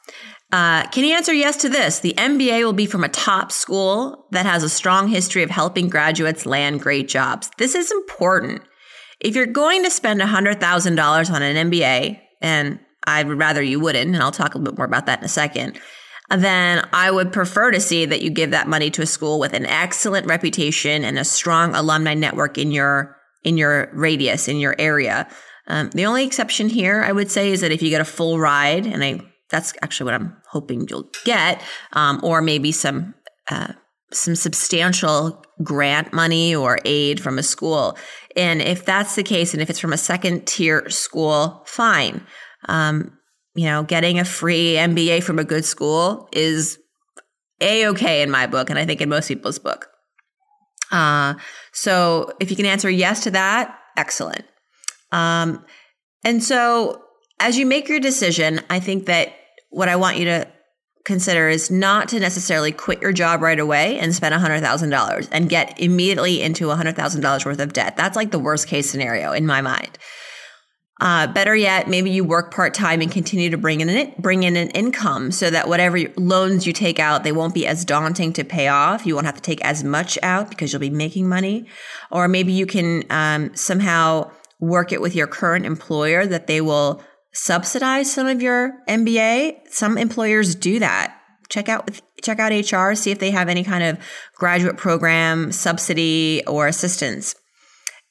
Uh, 0.51 0.87
can 0.89 1.05
you 1.05 1.15
answer 1.15 1.33
yes 1.33 1.59
to 1.59 1.69
this? 1.69 2.01
The 2.01 2.15
MBA 2.15 2.65
will 2.65 2.73
be 2.73 2.87
from 2.87 3.05
a 3.05 3.09
top 3.09 3.53
school 3.53 4.27
that 4.31 4.47
has 4.47 4.63
a 4.63 4.69
strong 4.69 5.09
history 5.09 5.43
of 5.43 5.51
helping 5.51 5.89
graduates 5.89 6.47
land 6.47 6.81
great 6.81 7.09
jobs. 7.09 7.51
This 7.59 7.75
is 7.75 7.91
important. 7.93 8.63
If 9.21 9.37
you're 9.37 9.47
going 9.47 9.85
to 9.85 9.91
spend 9.91 10.21
$100,000 10.21 11.31
on 11.31 11.43
an 11.43 11.71
MBA, 11.71 12.21
and 12.41 12.79
I 13.07 13.25
would 13.25 13.39
rather 13.39 13.63
you 13.63 13.79
wouldn't, 13.79 14.15
and 14.15 14.23
I'll 14.23 14.31
talk 14.31 14.55
a 14.55 14.59
little 14.59 14.73
bit 14.73 14.79
more 14.79 14.87
about 14.87 15.07
that 15.07 15.19
in 15.19 15.25
a 15.25 15.29
second, 15.29 15.79
then 16.31 16.87
I 16.93 17.11
would 17.11 17.33
prefer 17.33 17.71
to 17.71 17.81
see 17.81 18.07
that 18.07 18.23
you 18.23 18.31
give 18.31 18.51
that 18.53 18.69
money 18.69 18.91
to 18.91 19.03
a 19.03 19.07
school 19.07 19.39
with 19.39 19.53
an 19.53 19.67
excellent 19.67 20.27
reputation 20.27 21.05
and 21.05 21.19
a 21.19 21.25
strong 21.25 21.75
alumni 21.75 22.15
network 22.15 22.59
in 22.59 22.71
your 22.71 23.17
in 23.45 23.57
your 23.57 23.89
radius 23.95 24.49
in 24.49 24.59
your 24.59 24.75
area. 24.79 25.29
Um, 25.69 25.91
the 25.91 26.07
only 26.07 26.27
exception 26.27 26.69
here, 26.69 27.03
I 27.03 27.13
would 27.13 27.31
say, 27.31 27.51
is 27.51 27.61
that 27.61 27.73
if 27.73 27.83
you 27.83 27.89
get 27.89 28.01
a 28.01 28.05
full 28.05 28.39
ride, 28.39 28.87
and 28.87 29.03
I 29.03 29.21
That's 29.51 29.73
actually 29.83 30.13
what 30.13 30.21
I'm 30.21 30.37
hoping 30.51 30.87
you'll 30.89 31.11
get, 31.25 31.63
um, 31.93 32.21
or 32.23 32.43
maybe 32.43 32.73
some 32.73 33.15
uh, 33.51 33.73
some 34.13 34.35
substantial 34.35 35.45
grant 35.63 36.13
money 36.13 36.55
or 36.55 36.79
aid 36.85 37.21
from 37.21 37.39
a 37.39 37.43
school. 37.43 37.97
And 38.37 38.63
if 38.63 38.85
that's 38.85 39.17
the 39.17 39.23
case, 39.23 39.53
and 39.53 39.63
if 39.63 39.69
it's 39.69 39.79
from 39.81 39.93
a 39.93 39.99
second 39.99 40.47
tier 40.47 40.89
school, 40.89 41.63
fine. 41.67 42.27
Um, 42.69 43.19
you 43.55 43.65
know, 43.65 43.83
getting 43.83 44.19
a 44.19 44.25
free 44.25 44.75
MBA 44.75 45.23
from 45.23 45.39
a 45.39 45.45
good 45.45 45.65
school 45.65 46.29
is 46.33 46.79
a 47.61 47.89
okay 47.89 48.23
in 48.23 48.31
my 48.31 48.47
book, 48.47 48.71
and 48.71 48.79
I 48.79 48.87
think 48.87 49.01
in 49.01 49.09
most 49.09 49.29
people's 49.29 49.59
book. 49.59 49.89
Uh, 50.91 51.35
so 51.73 52.33
if 52.41 52.51
you 52.51 52.57
can 52.57 52.67
answer 52.67 52.89
yes 52.89 53.25
to 53.25 53.31
that, 53.33 53.77
excellent. 53.97 54.45
Um, 55.13 55.65
and 56.25 56.43
so 56.43 57.03
as 57.41 57.59
you 57.59 57.67
make 57.67 57.89
your 57.89 58.01
decision, 58.01 58.61
I 58.71 58.81
think 58.81 59.07
that 59.07 59.35
what 59.71 59.89
I 59.89 59.97
want 59.97 60.19
you 60.19 60.25
to 60.27 60.49
consider 61.05 61.49
is 61.49 61.71
not 61.71 62.09
to 62.09 62.21
necessarily 62.21 62.71
quit 62.71 63.01
your 63.01 63.13
job 63.13 63.41
right 63.41 63.59
away 63.59 63.99
and 63.99 64.15
spend 64.15 64.35
$100,000 64.35 65.29
and 65.33 65.49
get 65.49 65.81
immediately 65.81 66.43
into 66.43 66.67
$100,000 66.67 67.45
worth 67.47 67.61
of 67.61 67.73
debt. 67.73 67.97
That's 67.97 68.17
like 68.17 68.31
the 68.31 68.39
worst 68.39 68.69
case 68.69 68.91
scenario 68.91 69.33
in 69.33 69.47
my 69.47 69.63
mind. 69.63 69.99
Uh, 71.01 71.29
better 71.29 71.55
yet, 71.55 71.89
maybe 71.89 72.11
you 72.11 72.25
work 72.25 72.53
part 72.53 72.75
time 72.75 73.01
and 73.01 73.11
continue 73.11 73.51
to 73.51 73.57
bring 73.57 73.81
in 73.81 73.89
an, 73.89 74.13
bring 74.19 74.43
in 74.43 74.57
an 74.57 74.69
income 74.71 75.31
so 75.31 75.49
that 75.49 75.69
whatever 75.69 75.99
loans 76.17 76.67
you 76.67 76.73
take 76.73 76.99
out, 76.99 77.23
they 77.23 77.31
won't 77.31 77.55
be 77.55 77.67
as 77.67 77.85
daunting 77.85 78.33
to 78.33 78.43
pay 78.45 78.67
off. 78.67 79.07
You 79.07 79.15
won't 79.15 79.27
have 79.27 79.37
to 79.37 79.43
take 79.43 79.65
as 79.65 79.85
much 79.85 80.19
out 80.25 80.51
because 80.51 80.73
you'll 80.73 80.81
be 80.81 80.91
making 80.91 81.29
money. 81.29 81.67
Or 82.11 82.27
maybe 82.27 82.53
you 82.53 82.67
can 82.67 83.05
um, 83.11 83.55
somehow 83.55 84.33
work 84.59 84.91
it 84.91 85.01
with 85.01 85.15
your 85.15 85.29
current 85.29 85.65
employer 85.65 86.27
that 86.27 86.49
they 86.49 86.61
will 86.61 87.01
subsidize 87.39 88.13
some 88.13 88.27
of 88.27 88.43
your 88.43 88.73
MBA. 88.89 89.69
Some 89.71 89.97
employers 89.97 90.57
do 90.57 90.81
that. 90.81 91.17
Check 91.49 91.69
out 91.69 91.89
check 92.23 92.41
out 92.41 92.51
HR, 92.51 92.95
see 92.95 93.13
if 93.13 93.21
they 93.21 93.31
have 93.31 93.49
any 93.49 93.63
kind 93.63 93.85
of 93.85 93.99
graduate 94.35 94.77
program 94.77 95.53
subsidy 95.53 96.43
or 96.47 96.67
assistance. 96.67 97.37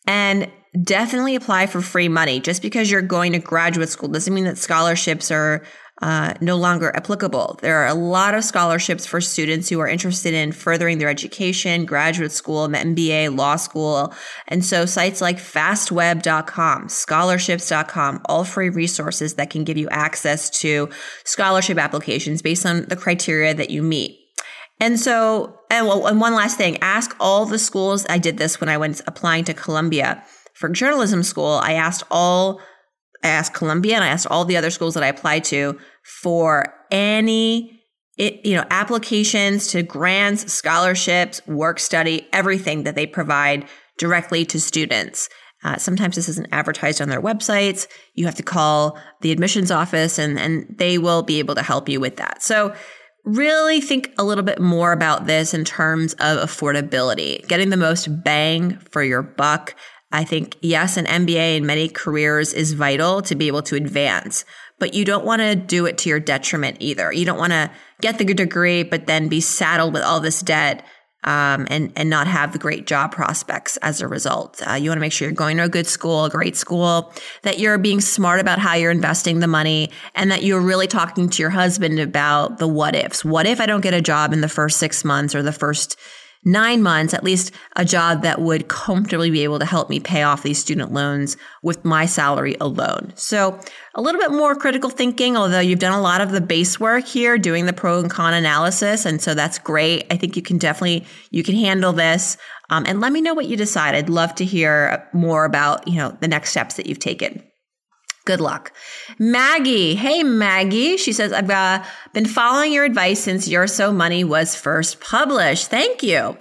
And 0.08 0.50
definitely 0.82 1.36
apply 1.36 1.68
for 1.68 1.82
free 1.82 2.08
money. 2.08 2.40
Just 2.40 2.62
because 2.62 2.90
you're 2.90 3.02
going 3.02 3.34
to 3.34 3.40
graduate 3.40 3.90
school 3.90 4.08
doesn't 4.08 4.34
mean 4.34 4.46
that 4.46 4.58
scholarships 4.58 5.30
are 5.30 5.66
uh, 6.02 6.34
no 6.42 6.56
longer 6.56 6.96
applicable. 6.96 7.58
There 7.62 7.78
are 7.78 7.88
a 7.88 7.94
lot 7.94 8.36
of 8.36 8.44
scholarships 8.44 9.06
for 9.06 9.20
students 9.20 9.70
who 9.70 9.80
are 9.80 9.88
interested 9.88 10.34
in 10.34 10.52
furthering 10.52 11.00
their 11.00 11.10
education, 11.10 11.86
graduate 11.86 12.32
school, 12.32 12.68
MBA, 12.68 13.36
law 13.36 13.56
school. 13.56 14.14
And 14.48 14.64
so 14.64 14.86
sites 14.86 15.22
like 15.22 15.38
fastweb.com, 15.38 16.90
scholarships.com, 16.90 18.22
all 18.26 18.44
free 18.44 18.70
resources 18.70 19.36
that 19.36 19.50
can 19.50 19.64
give 19.64 19.78
you 19.78 19.90
access 19.90 20.50
to 20.62 20.90
scholarship 21.24 21.80
applications 21.80 22.42
based 22.42 22.66
on 22.66 22.86
the 22.86 22.96
criteria 22.96 23.54
that 23.56 23.72
you 23.72 23.82
meet. 23.82 24.20
And 24.80 25.00
so, 25.00 25.60
and, 25.72 25.88
and 25.88 26.22
one 26.22 26.36
last 26.36 26.58
thing, 26.58 26.78
ask 26.82 27.16
all 27.20 27.46
the 27.46 27.58
schools. 27.58 28.06
I 28.10 28.20
did 28.20 28.38
this 28.38 28.62
when 28.62 28.70
I 28.70 28.78
went 28.78 29.02
applying 29.08 29.46
to 29.46 29.54
Columbia 29.56 30.24
for 30.54 30.70
journalism 30.70 31.24
school. 31.24 31.60
I 31.64 31.74
asked 31.74 32.04
all 32.12 32.62
I 33.24 33.30
asked 33.30 33.54
Columbia 33.54 33.96
and 33.96 34.04
I 34.04 34.08
asked 34.08 34.28
all 34.28 34.46
the 34.46 34.58
other 34.58 34.70
schools 34.70 34.94
that 34.94 35.04
I 35.04 35.08
applied 35.08 35.44
to 35.46 35.78
for 36.04 36.74
any 36.92 37.74
it, 38.18 38.44
you 38.46 38.56
know 38.56 38.66
applications 38.72 39.68
to 39.68 39.84
grants, 39.84 40.52
scholarships, 40.52 41.46
work 41.48 41.80
study, 41.80 42.28
everything 42.34 42.84
that 42.84 42.96
they 42.96 43.06
provide 43.06 43.68
directly 43.98 44.46
to 44.46 44.60
students. 44.60 45.30
Uh, 45.64 45.78
sometimes 45.78 46.16
this 46.16 46.30
isn't 46.30 46.48
advertised 46.52 47.02
on 47.02 47.10
their 47.10 47.22
websites. 47.22 47.88
You 48.14 48.26
have 48.26 48.36
to 48.36 48.44
call 48.44 48.98
the 49.22 49.32
admissions 49.32 49.72
office 49.72 50.20
and, 50.20 50.40
and 50.40 50.66
they 50.78 50.98
will 50.98 51.24
be 51.24 51.40
able 51.40 51.56
to 51.56 51.64
help 51.64 51.90
you 51.90 52.00
with 52.00 52.18
that. 52.18 52.44
So 52.44 52.76
really 53.26 53.82
think 53.82 54.14
a 54.18 54.24
little 54.24 54.44
bit 54.44 54.60
more 54.60 54.92
about 54.92 55.26
this 55.26 55.54
in 55.54 55.66
terms 55.66 56.14
of 56.14 56.38
affordability, 56.38 57.46
getting 57.48 57.70
the 57.70 57.78
most 57.78 58.24
bang 58.24 58.78
for 58.92 59.04
your 59.04 59.22
buck. 59.22 59.76
I 60.12 60.24
think, 60.24 60.56
yes, 60.62 60.96
an 60.96 61.06
MBA 61.06 61.58
in 61.58 61.66
many 61.66 61.90
careers 61.90 62.54
is 62.54 62.74
vital 62.74 63.22
to 63.24 63.36
be 63.36 63.48
able 63.48 63.62
to 63.64 63.76
advance, 63.76 64.46
but 64.80 64.94
you 64.94 65.04
don't 65.04 65.26
want 65.26 65.42
to 65.42 65.56
do 65.56 65.86
it 65.86 65.98
to 66.00 66.10
your 66.10 66.20
detriment 66.20 66.78
either. 66.80 67.12
You 67.12 67.26
don't 67.26 67.38
want 67.38 67.52
to 67.52 67.70
get 68.00 68.18
the 68.18 68.26
degree, 68.26 68.84
but 68.84 69.06
then 69.06 69.28
be 69.28 69.42
saddled 69.42 69.94
with 69.94 70.04
all 70.04 70.22
this 70.22 70.42
debt 70.42 70.86
um, 71.24 71.68
and, 71.70 71.92
and 71.98 72.10
not 72.10 72.28
have 72.28 72.54
the 72.54 72.60
great 72.60 72.88
job 72.88 73.12
prospects 73.12 73.76
as 73.78 74.00
a 74.00 74.08
result. 74.08 74.62
Uh, 74.66 74.76
you 74.76 74.90
want 74.90 74.98
to 74.98 75.02
make 75.02 75.12
sure 75.12 75.28
you're 75.28 75.36
going 75.36 75.58
to 75.58 75.64
a 75.64 75.70
good 75.70 75.88
school, 75.88 76.24
a 76.24 76.30
great 76.30 76.56
school, 76.56 77.12
that 77.42 77.60
you're 77.60 77.78
being 77.78 78.00
smart 78.00 78.40
about 78.40 78.60
how 78.60 78.76
you're 78.76 78.92
investing 78.92 79.40
the 79.40 79.48
money, 79.48 79.90
and 80.16 80.32
that 80.32 80.44
you're 80.44 80.62
really 80.62 80.88
talking 80.88 81.28
to 81.28 81.42
your 81.44 81.50
husband 81.50 82.00
about 82.00 82.60
the 82.60 82.68
what 82.68 82.96
ifs. 82.96 83.26
What 83.26 83.46
if 83.46 83.60
I 83.60 83.66
don't 83.66 83.82
get 83.82 83.94
a 83.94 84.02
job 84.02 84.32
in 84.32 84.40
the 84.40 84.48
first 84.48 84.78
six 84.78 85.04
months 85.04 85.36
or 85.36 85.44
the 85.44 85.52
first 85.52 86.00
nine 86.44 86.82
months, 86.82 87.14
at 87.14 87.24
least 87.24 87.52
a 87.76 87.86
job 87.86 88.22
that 88.22 88.42
would 88.42 88.68
comfortably 88.68 89.30
be 89.30 89.44
able 89.44 89.60
to 89.60 89.66
help 89.66 89.90
me 89.90 90.00
pay 90.00 90.24
off 90.24 90.44
these 90.44 90.60
student 90.60 90.94
loans 90.94 91.38
with 91.64 91.84
my 91.84 92.06
salary 92.06 92.56
alone. 92.62 93.12
So 93.16 93.60
a 93.96 94.02
little 94.02 94.22
bit 94.22 94.32
more 94.32 94.56
critical 94.56 94.90
thinking, 94.90 95.36
although 95.36 95.60
you've 95.60 95.80
done 95.80 95.98
a 95.98 96.02
lot 96.02 96.22
of 96.22 96.32
the 96.32 96.42
base 96.42 96.80
work 96.80 97.06
here, 97.06 97.38
doing 97.38 97.66
the 97.66 97.74
pro 97.74 98.00
and 98.00 98.10
con 98.10 98.34
analysis. 98.34 99.06
And 99.06 99.22
so 99.22 99.34
that's 99.34 99.60
great. 99.60 100.06
I 100.12 100.18
think 100.18 100.36
you 100.36 100.42
can 100.42 100.58
definitely, 100.58 101.06
you 101.32 101.44
can 101.44 101.56
handle 101.56 101.94
this. 101.94 102.38
Um, 102.70 102.86
and 102.88 103.00
let 103.00 103.12
me 103.12 103.22
know 103.22 103.34
what 103.34 103.48
you 103.48 103.56
decide. 103.56 103.96
I'd 103.96 104.10
love 104.10 104.36
to 104.36 104.46
hear 104.46 105.08
more 105.14 105.46
about, 105.46 105.88
you 105.88 105.96
know, 105.96 106.18
the 106.20 106.28
next 106.28 106.52
steps 106.52 106.76
that 106.76 106.86
you've 106.86 107.00
taken. 107.00 107.44
Good 108.28 108.42
luck. 108.42 108.74
Maggie. 109.20 109.96
Hey, 109.96 110.22
Maggie. 110.22 110.98
She 110.98 111.14
says, 111.14 111.32
I've 111.32 111.50
uh, 111.50 111.82
been 112.12 112.26
following 112.26 112.74
your 112.74 112.84
advice 112.84 113.22
since 113.22 113.48
You're 113.48 113.68
So 113.68 113.94
Money 113.94 114.26
was 114.26 114.54
first 114.54 115.00
published. 115.00 115.70
Thank 115.70 116.04
you. 116.04 116.38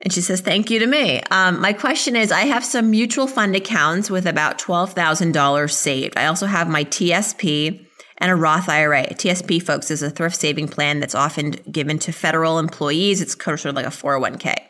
And 0.00 0.12
she 0.12 0.20
says, 0.20 0.42
Thank 0.42 0.70
you 0.70 0.78
to 0.78 0.86
me. 0.86 1.22
Um, 1.32 1.60
my 1.60 1.72
question 1.72 2.14
is 2.14 2.30
I 2.30 2.42
have 2.42 2.64
some 2.64 2.88
mutual 2.88 3.26
fund 3.26 3.56
accounts 3.56 4.10
with 4.10 4.26
about 4.26 4.60
$12,000 4.60 5.72
saved. 5.72 6.16
I 6.16 6.26
also 6.26 6.46
have 6.46 6.68
my 6.68 6.84
TSP 6.84 7.84
and 8.18 8.30
a 8.30 8.36
Roth 8.36 8.68
IRA. 8.68 9.08
TSP, 9.08 9.60
folks, 9.60 9.90
is 9.90 10.04
a 10.04 10.10
thrift 10.10 10.36
saving 10.36 10.68
plan 10.68 11.00
that's 11.00 11.16
often 11.16 11.50
given 11.72 11.98
to 11.98 12.12
federal 12.12 12.60
employees. 12.60 13.20
It's 13.20 13.34
sort 13.34 13.64
of 13.64 13.74
like 13.74 13.86
a 13.86 13.88
401k. 13.88 14.69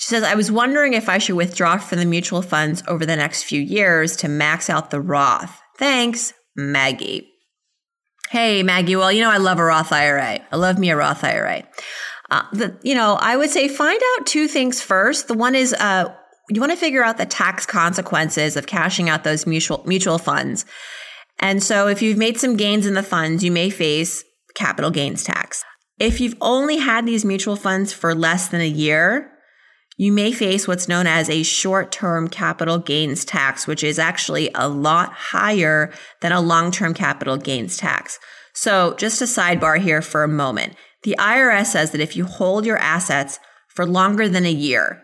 She 0.00 0.06
says, 0.06 0.22
I 0.22 0.34
was 0.34 0.50
wondering 0.50 0.94
if 0.94 1.10
I 1.10 1.18
should 1.18 1.36
withdraw 1.36 1.76
from 1.76 1.98
the 1.98 2.06
mutual 2.06 2.40
funds 2.40 2.82
over 2.88 3.04
the 3.04 3.16
next 3.16 3.42
few 3.42 3.60
years 3.60 4.16
to 4.16 4.28
max 4.28 4.70
out 4.70 4.88
the 4.88 4.98
Roth. 4.98 5.60
Thanks, 5.76 6.32
Maggie. 6.56 7.28
Hey, 8.30 8.62
Maggie. 8.62 8.96
Well, 8.96 9.12
you 9.12 9.20
know, 9.20 9.30
I 9.30 9.36
love 9.36 9.58
a 9.58 9.64
Roth 9.64 9.92
IRA. 9.92 10.40
I 10.50 10.56
love 10.56 10.78
me 10.78 10.88
a 10.88 10.96
Roth 10.96 11.22
IRA. 11.22 11.64
Uh, 12.30 12.44
the, 12.50 12.78
you 12.82 12.94
know, 12.94 13.18
I 13.20 13.36
would 13.36 13.50
say 13.50 13.68
find 13.68 14.00
out 14.16 14.26
two 14.26 14.48
things 14.48 14.80
first. 14.80 15.28
The 15.28 15.34
one 15.34 15.54
is, 15.54 15.74
uh, 15.74 16.06
you 16.48 16.62
want 16.62 16.72
to 16.72 16.78
figure 16.78 17.04
out 17.04 17.18
the 17.18 17.26
tax 17.26 17.66
consequences 17.66 18.56
of 18.56 18.66
cashing 18.66 19.10
out 19.10 19.22
those 19.22 19.46
mutual 19.46 19.82
mutual 19.84 20.16
funds. 20.16 20.64
And 21.40 21.62
so 21.62 21.88
if 21.88 22.00
you've 22.00 22.16
made 22.16 22.40
some 22.40 22.56
gains 22.56 22.86
in 22.86 22.94
the 22.94 23.02
funds, 23.02 23.44
you 23.44 23.52
may 23.52 23.68
face 23.68 24.24
capital 24.54 24.90
gains 24.90 25.24
tax. 25.24 25.62
If 25.98 26.22
you've 26.22 26.36
only 26.40 26.78
had 26.78 27.04
these 27.04 27.26
mutual 27.26 27.56
funds 27.56 27.92
for 27.92 28.14
less 28.14 28.48
than 28.48 28.62
a 28.62 28.66
year, 28.66 29.30
you 30.00 30.12
may 30.12 30.32
face 30.32 30.66
what's 30.66 30.88
known 30.88 31.06
as 31.06 31.28
a 31.28 31.42
short 31.42 31.92
term 31.92 32.26
capital 32.26 32.78
gains 32.78 33.22
tax, 33.22 33.66
which 33.66 33.84
is 33.84 33.98
actually 33.98 34.50
a 34.54 34.66
lot 34.66 35.12
higher 35.12 35.92
than 36.22 36.32
a 36.32 36.40
long 36.40 36.70
term 36.70 36.94
capital 36.94 37.36
gains 37.36 37.76
tax. 37.76 38.18
So, 38.54 38.94
just 38.94 39.20
a 39.20 39.26
sidebar 39.26 39.78
here 39.78 40.00
for 40.00 40.24
a 40.24 40.28
moment. 40.28 40.74
The 41.02 41.16
IRS 41.18 41.66
says 41.66 41.90
that 41.90 42.00
if 42.00 42.16
you 42.16 42.24
hold 42.24 42.64
your 42.64 42.78
assets 42.78 43.38
for 43.68 43.84
longer 43.84 44.26
than 44.26 44.46
a 44.46 44.50
year, 44.50 45.02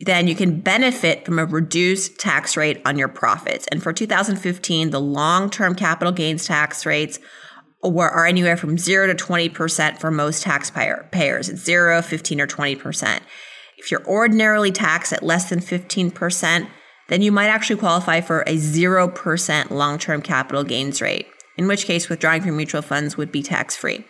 then 0.00 0.26
you 0.26 0.34
can 0.34 0.60
benefit 0.60 1.24
from 1.24 1.38
a 1.38 1.44
reduced 1.44 2.18
tax 2.18 2.56
rate 2.56 2.82
on 2.84 2.98
your 2.98 3.06
profits. 3.06 3.68
And 3.70 3.80
for 3.80 3.92
2015, 3.92 4.90
the 4.90 5.00
long 5.00 5.50
term 5.50 5.76
capital 5.76 6.12
gains 6.12 6.46
tax 6.46 6.84
rates 6.84 7.20
were, 7.80 8.10
are 8.10 8.26
anywhere 8.26 8.56
from 8.56 8.76
0 8.76 9.06
to 9.06 9.14
20% 9.14 9.98
for 10.00 10.10
most 10.10 10.42
taxpayers. 10.42 11.48
It's 11.48 11.62
0, 11.62 12.02
15, 12.02 12.40
or 12.40 12.48
20%. 12.48 13.20
If 13.76 13.90
you're 13.90 14.06
ordinarily 14.06 14.72
taxed 14.72 15.12
at 15.12 15.22
less 15.22 15.50
than 15.50 15.60
15%, 15.60 16.68
then 17.08 17.22
you 17.22 17.30
might 17.30 17.48
actually 17.48 17.76
qualify 17.76 18.20
for 18.20 18.40
a 18.42 18.56
0% 18.56 19.70
long 19.70 19.98
term 19.98 20.22
capital 20.22 20.64
gains 20.64 21.00
rate, 21.02 21.26
in 21.56 21.68
which 21.68 21.84
case 21.84 22.08
withdrawing 22.08 22.42
from 22.42 22.56
mutual 22.56 22.82
funds 22.82 23.16
would 23.16 23.30
be 23.30 23.42
tax 23.42 23.76
free. 23.76 24.04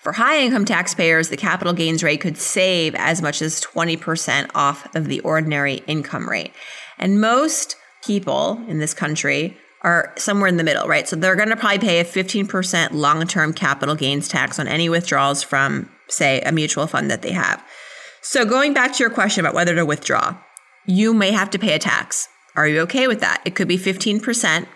For 0.00 0.12
high 0.12 0.40
income 0.40 0.64
taxpayers, 0.64 1.28
the 1.28 1.36
capital 1.36 1.72
gains 1.72 2.02
rate 2.02 2.20
could 2.20 2.38
save 2.38 2.94
as 2.94 3.20
much 3.20 3.42
as 3.42 3.60
20% 3.60 4.50
off 4.54 4.94
of 4.94 5.06
the 5.06 5.20
ordinary 5.20 5.82
income 5.86 6.28
rate. 6.28 6.52
And 6.98 7.20
most 7.20 7.76
people 8.02 8.64
in 8.66 8.78
this 8.78 8.94
country 8.94 9.58
are 9.82 10.12
somewhere 10.16 10.48
in 10.48 10.56
the 10.56 10.64
middle, 10.64 10.86
right? 10.86 11.08
So 11.08 11.16
they're 11.16 11.36
going 11.36 11.48
to 11.48 11.56
probably 11.56 11.78
pay 11.78 12.00
a 12.00 12.04
15% 12.04 12.92
long 12.92 13.26
term 13.26 13.52
capital 13.52 13.94
gains 13.94 14.28
tax 14.28 14.58
on 14.58 14.68
any 14.68 14.88
withdrawals 14.88 15.42
from, 15.42 15.90
say, 16.08 16.40
a 16.42 16.52
mutual 16.52 16.86
fund 16.86 17.10
that 17.10 17.22
they 17.22 17.32
have. 17.32 17.62
So, 18.22 18.44
going 18.44 18.74
back 18.74 18.92
to 18.94 19.02
your 19.02 19.10
question 19.10 19.44
about 19.44 19.54
whether 19.54 19.74
to 19.74 19.86
withdraw, 19.86 20.36
you 20.86 21.14
may 21.14 21.30
have 21.32 21.50
to 21.50 21.58
pay 21.58 21.74
a 21.74 21.78
tax. 21.78 22.28
Are 22.56 22.66
you 22.66 22.80
okay 22.80 23.06
with 23.06 23.20
that? 23.20 23.42
It 23.44 23.54
could 23.54 23.68
be 23.68 23.78
15%. 23.78 24.66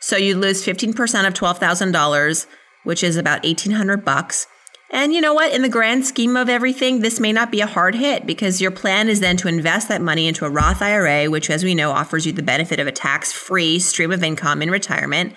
So 0.00 0.16
you 0.16 0.36
lose 0.36 0.64
15% 0.64 1.26
of 1.26 1.34
$12,000, 1.34 2.46
which 2.84 3.02
is 3.02 3.16
about 3.16 3.44
1800 3.44 4.04
bucks. 4.04 4.46
And 4.90 5.12
you 5.12 5.20
know 5.20 5.34
what? 5.34 5.52
In 5.52 5.62
the 5.62 5.68
grand 5.68 6.06
scheme 6.06 6.36
of 6.36 6.48
everything, 6.48 7.00
this 7.00 7.20
may 7.20 7.32
not 7.32 7.50
be 7.50 7.60
a 7.60 7.66
hard 7.66 7.94
hit 7.94 8.26
because 8.26 8.60
your 8.60 8.70
plan 8.70 9.08
is 9.08 9.20
then 9.20 9.36
to 9.38 9.48
invest 9.48 9.88
that 9.88 10.00
money 10.00 10.26
into 10.26 10.46
a 10.46 10.50
Roth 10.50 10.80
IRA, 10.80 11.28
which, 11.28 11.50
as 11.50 11.62
we 11.62 11.74
know, 11.74 11.90
offers 11.90 12.26
you 12.26 12.32
the 12.32 12.42
benefit 12.42 12.80
of 12.80 12.86
a 12.86 12.92
tax 12.92 13.30
free 13.30 13.78
stream 13.78 14.10
of 14.10 14.24
income 14.24 14.62
in 14.62 14.70
retirement. 14.70 15.34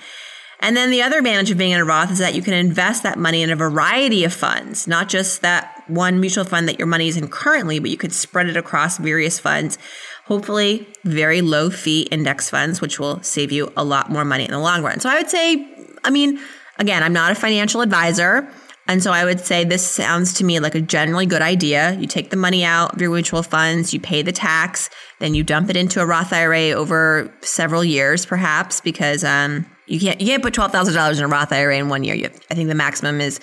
And 0.62 0.77
then 0.77 0.91
the 0.91 1.01
other 1.01 1.18
advantage 1.18 1.51
of 1.51 1.58
being 1.58 1.72
in 1.72 1.82
a 1.82 1.86
Roth 1.86 2.12
is 2.12 2.20
that 2.20 2.36
you 2.36 2.41
can 2.41 2.53
invest 2.53 3.03
that 3.03 3.18
money 3.18 3.41
in 3.41 3.50
a 3.50 3.56
variety 3.56 4.24
of 4.24 4.32
funds, 4.32 4.88
not 4.88 5.10
just 5.10 5.41
that 5.41 5.80
one 5.91 6.19
mutual 6.19 6.43
fund 6.43 6.67
that 6.67 6.79
your 6.79 6.88
money 6.88 7.07
is 7.07 7.17
in 7.17 7.27
currently, 7.27 7.79
but 7.79 7.89
you 7.89 7.98
could 7.98 8.13
spread 8.13 8.48
it 8.48 8.57
across 8.57 8.98
various 8.98 9.39
funds. 9.39 9.77
Hopefully, 10.25 10.88
very 11.03 11.41
low 11.41 11.69
fee 11.69 12.01
index 12.12 12.50
funds, 12.50 12.81
which 12.81 13.00
will 13.00 13.21
save 13.21 13.51
you 13.51 13.71
a 13.75 13.83
lot 13.83 14.10
more 14.10 14.25
money 14.25 14.45
in 14.45 14.51
the 14.51 14.60
long 14.60 14.83
run. 14.83 15.00
So 15.00 15.10
I 15.10 15.15
would 15.15 15.29
say, 15.29 15.67
I 16.03 16.10
mean, 16.10 16.39
again, 16.77 17.03
I'm 17.03 17.13
not 17.13 17.31
a 17.31 17.36
financial 17.36 17.81
advisor. 17.81 18.50
And 18.88 19.01
so 19.01 19.12
I 19.12 19.24
would 19.24 19.39
say 19.39 19.63
this 19.63 19.88
sounds 19.89 20.33
to 20.36 20.43
me 20.43 20.60
like 20.60 20.75
a 20.75 20.81
generally 20.81 21.25
good 21.25 21.41
idea. 21.41 21.93
You 21.93 22.07
take 22.07 22.29
the 22.29 22.36
money 22.36 22.65
out 22.65 22.93
of 22.93 23.01
your 23.01 23.12
mutual 23.12 23.43
funds, 23.43 23.93
you 23.93 24.00
pay 24.00 24.21
the 24.21 24.31
tax, 24.31 24.89
then 25.19 25.33
you 25.33 25.43
dump 25.43 25.69
it 25.69 25.77
into 25.77 26.01
a 26.01 26.05
Roth 26.05 26.33
IRA 26.33 26.71
over 26.71 27.31
several 27.41 27.86
years, 27.86 28.25
perhaps, 28.25 28.81
because 28.81 29.24
um, 29.24 29.65
you 29.86 30.00
can't 30.00 30.19
you 30.19 30.27
can't 30.27 30.43
put 30.43 30.53
twelve 30.53 30.71
thousand 30.71 30.95
dollars 30.95 31.19
in 31.19 31.25
a 31.25 31.27
Roth 31.27 31.53
IRA 31.53 31.77
in 31.77 31.89
one 31.89 32.03
year. 32.03 32.15
You, 32.15 32.25
I 32.50 32.55
think 32.55 32.69
the 32.69 32.75
maximum 32.75 33.21
is 33.21 33.39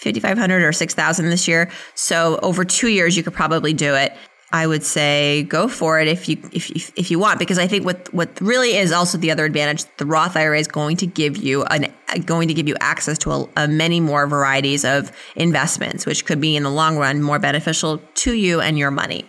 fifty 0.00 0.20
five 0.20 0.38
hundred 0.38 0.62
or 0.62 0.72
six 0.72 0.94
thousand 0.94 1.28
this 1.30 1.46
year. 1.46 1.70
So 1.94 2.38
over 2.42 2.64
two 2.64 2.88
years, 2.88 3.16
you 3.16 3.22
could 3.22 3.34
probably 3.34 3.72
do 3.72 3.94
it. 3.94 4.12
I 4.52 4.66
would 4.66 4.82
say 4.82 5.44
go 5.44 5.68
for 5.68 6.00
it 6.00 6.08
if 6.08 6.28
you 6.28 6.36
if 6.52 6.70
if, 6.70 6.92
if 6.96 7.10
you 7.10 7.20
want 7.20 7.38
because 7.38 7.58
I 7.58 7.68
think 7.68 7.84
what 7.84 8.12
what 8.12 8.40
really 8.40 8.76
is 8.76 8.90
also 8.90 9.16
the 9.16 9.30
other 9.30 9.44
advantage 9.44 9.84
the 9.98 10.06
Roth 10.06 10.36
IRA 10.36 10.58
is 10.58 10.66
going 10.66 10.96
to 10.96 11.06
give 11.06 11.36
you 11.36 11.62
an 11.64 11.92
going 12.24 12.48
to 12.48 12.54
give 12.54 12.66
you 12.66 12.74
access 12.80 13.16
to 13.18 13.30
a, 13.30 13.48
a 13.56 13.68
many 13.68 14.00
more 14.00 14.26
varieties 14.26 14.84
of 14.84 15.12
investments 15.36 16.04
which 16.04 16.24
could 16.24 16.40
be 16.40 16.56
in 16.56 16.64
the 16.64 16.70
long 16.70 16.96
run 16.96 17.22
more 17.22 17.38
beneficial 17.38 17.98
to 18.14 18.32
you 18.32 18.60
and 18.60 18.76
your 18.76 18.90
money. 18.90 19.24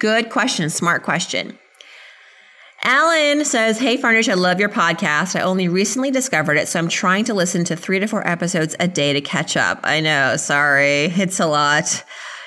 Good 0.00 0.30
question, 0.30 0.70
smart 0.70 1.04
question. 1.04 1.56
Alan 2.84 3.44
says, 3.44 3.78
Hey, 3.78 3.96
Farnoosh, 3.96 4.28
I 4.28 4.34
love 4.34 4.60
your 4.60 4.68
podcast. 4.68 5.34
I 5.34 5.42
only 5.42 5.68
recently 5.68 6.10
discovered 6.10 6.56
it, 6.56 6.68
so 6.68 6.78
I'm 6.78 6.88
trying 6.88 7.24
to 7.24 7.34
listen 7.34 7.64
to 7.64 7.76
three 7.76 7.98
to 7.98 8.06
four 8.06 8.26
episodes 8.26 8.76
a 8.78 8.86
day 8.86 9.12
to 9.12 9.20
catch 9.20 9.56
up. 9.56 9.80
I 9.82 10.00
know, 10.00 10.36
sorry, 10.36 11.06
it's 11.06 11.40
a 11.40 11.46
lot. 11.46 12.04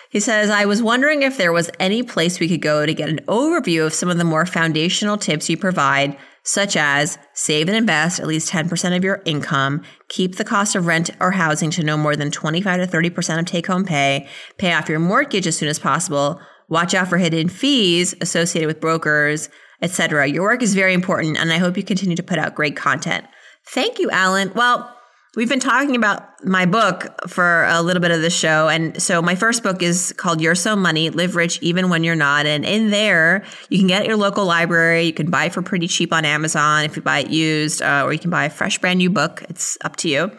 He 0.10 0.20
says, 0.20 0.50
I 0.50 0.66
was 0.66 0.82
wondering 0.82 1.22
if 1.22 1.38
there 1.38 1.52
was 1.52 1.70
any 1.80 2.02
place 2.04 2.40
we 2.40 2.48
could 2.48 2.62
go 2.62 2.86
to 2.86 2.94
get 2.94 3.10
an 3.10 3.20
overview 3.28 3.86
of 3.86 3.94
some 3.94 4.10
of 4.10 4.18
the 4.18 4.24
more 4.24 4.46
foundational 4.46 5.18
tips 5.18 5.50
you 5.50 5.58
provide, 5.58 6.18
such 6.44 6.76
as 6.76 7.18
save 7.34 7.68
and 7.68 7.78
invest 7.78 8.20
at 8.20 8.28
least 8.28 8.52
10% 8.52 8.96
of 8.96 9.04
your 9.04 9.22
income, 9.26 9.84
keep 10.08 10.38
the 10.38 10.44
cost 10.44 10.76
of 10.76 10.86
rent 10.86 11.10
or 11.20 11.32
housing 11.32 11.72
to 11.72 11.84
no 11.84 11.98
more 11.98 12.16
than 12.16 12.32
25 12.32 12.90
to 12.90 12.98
30% 12.98 13.40
of 13.40 13.46
take 13.46 13.68
home 13.68 13.86
pay, 13.86 14.28
pay 14.58 14.74
off 14.74 14.90
your 14.90 15.00
mortgage 15.00 15.48
as 15.48 15.58
soon 15.58 15.70
as 15.70 15.80
possible, 15.80 16.42
watch 16.68 16.94
out 16.94 17.08
for 17.08 17.18
hidden 17.18 17.48
fees 17.48 18.16
associated 18.22 18.68
with 18.68 18.82
brokers, 18.82 19.50
etc. 19.82 20.28
Your 20.28 20.44
work 20.44 20.62
is 20.62 20.74
very 20.74 20.94
important, 20.94 21.38
and 21.38 21.52
I 21.52 21.58
hope 21.58 21.78
you 21.78 21.84
continue 21.84 22.16
to 22.16 22.24
put 22.24 22.38
out 22.38 22.56
great 22.56 22.76
content. 22.76 23.26
Thank 23.68 24.00
you, 24.00 24.10
Alan. 24.12 24.52
Well, 24.54 24.96
We've 25.34 25.48
been 25.48 25.62
talking 25.62 25.96
about 25.96 26.28
my 26.44 26.66
book 26.66 27.08
for 27.30 27.64
a 27.64 27.82
little 27.82 28.02
bit 28.02 28.12
of 28.12 28.22
the 28.22 28.30
show. 28.30 28.68
And 28.68 29.02
so 29.02 29.22
my 29.22 29.36
first 29.36 29.64
book 29.64 29.82
is 29.82 30.14
called 30.18 30.42
You're 30.42 30.56
So 30.56 30.76
Money, 30.76 31.10
Live 31.10 31.38
Rich 31.38 31.60
Even 31.62 31.90
When 31.90 32.04
You're 32.04 32.18
Not. 32.18 32.46
And 32.46 32.66
in 32.66 32.90
there, 32.90 33.46
you 33.70 33.78
can 33.78 33.88
get 33.88 34.02
at 34.02 34.08
your 34.10 34.18
local 34.18 34.44
library. 34.44 35.04
You 35.04 35.14
can 35.14 35.30
buy 35.30 35.48
for 35.48 35.62
pretty 35.62 35.88
cheap 35.88 36.12
on 36.12 36.26
Amazon 36.26 36.84
if 36.84 36.98
you 36.98 37.02
buy 37.02 37.20
it 37.20 37.30
used, 37.30 37.82
uh, 37.82 38.04
or 38.04 38.12
you 38.12 38.20
can 38.20 38.30
buy 38.30 38.44
a 38.44 38.50
fresh 38.50 38.78
brand 38.80 38.98
new 38.98 39.10
book. 39.10 39.42
It's 39.48 39.78
up 39.86 39.96
to 39.98 40.10
you. 40.10 40.32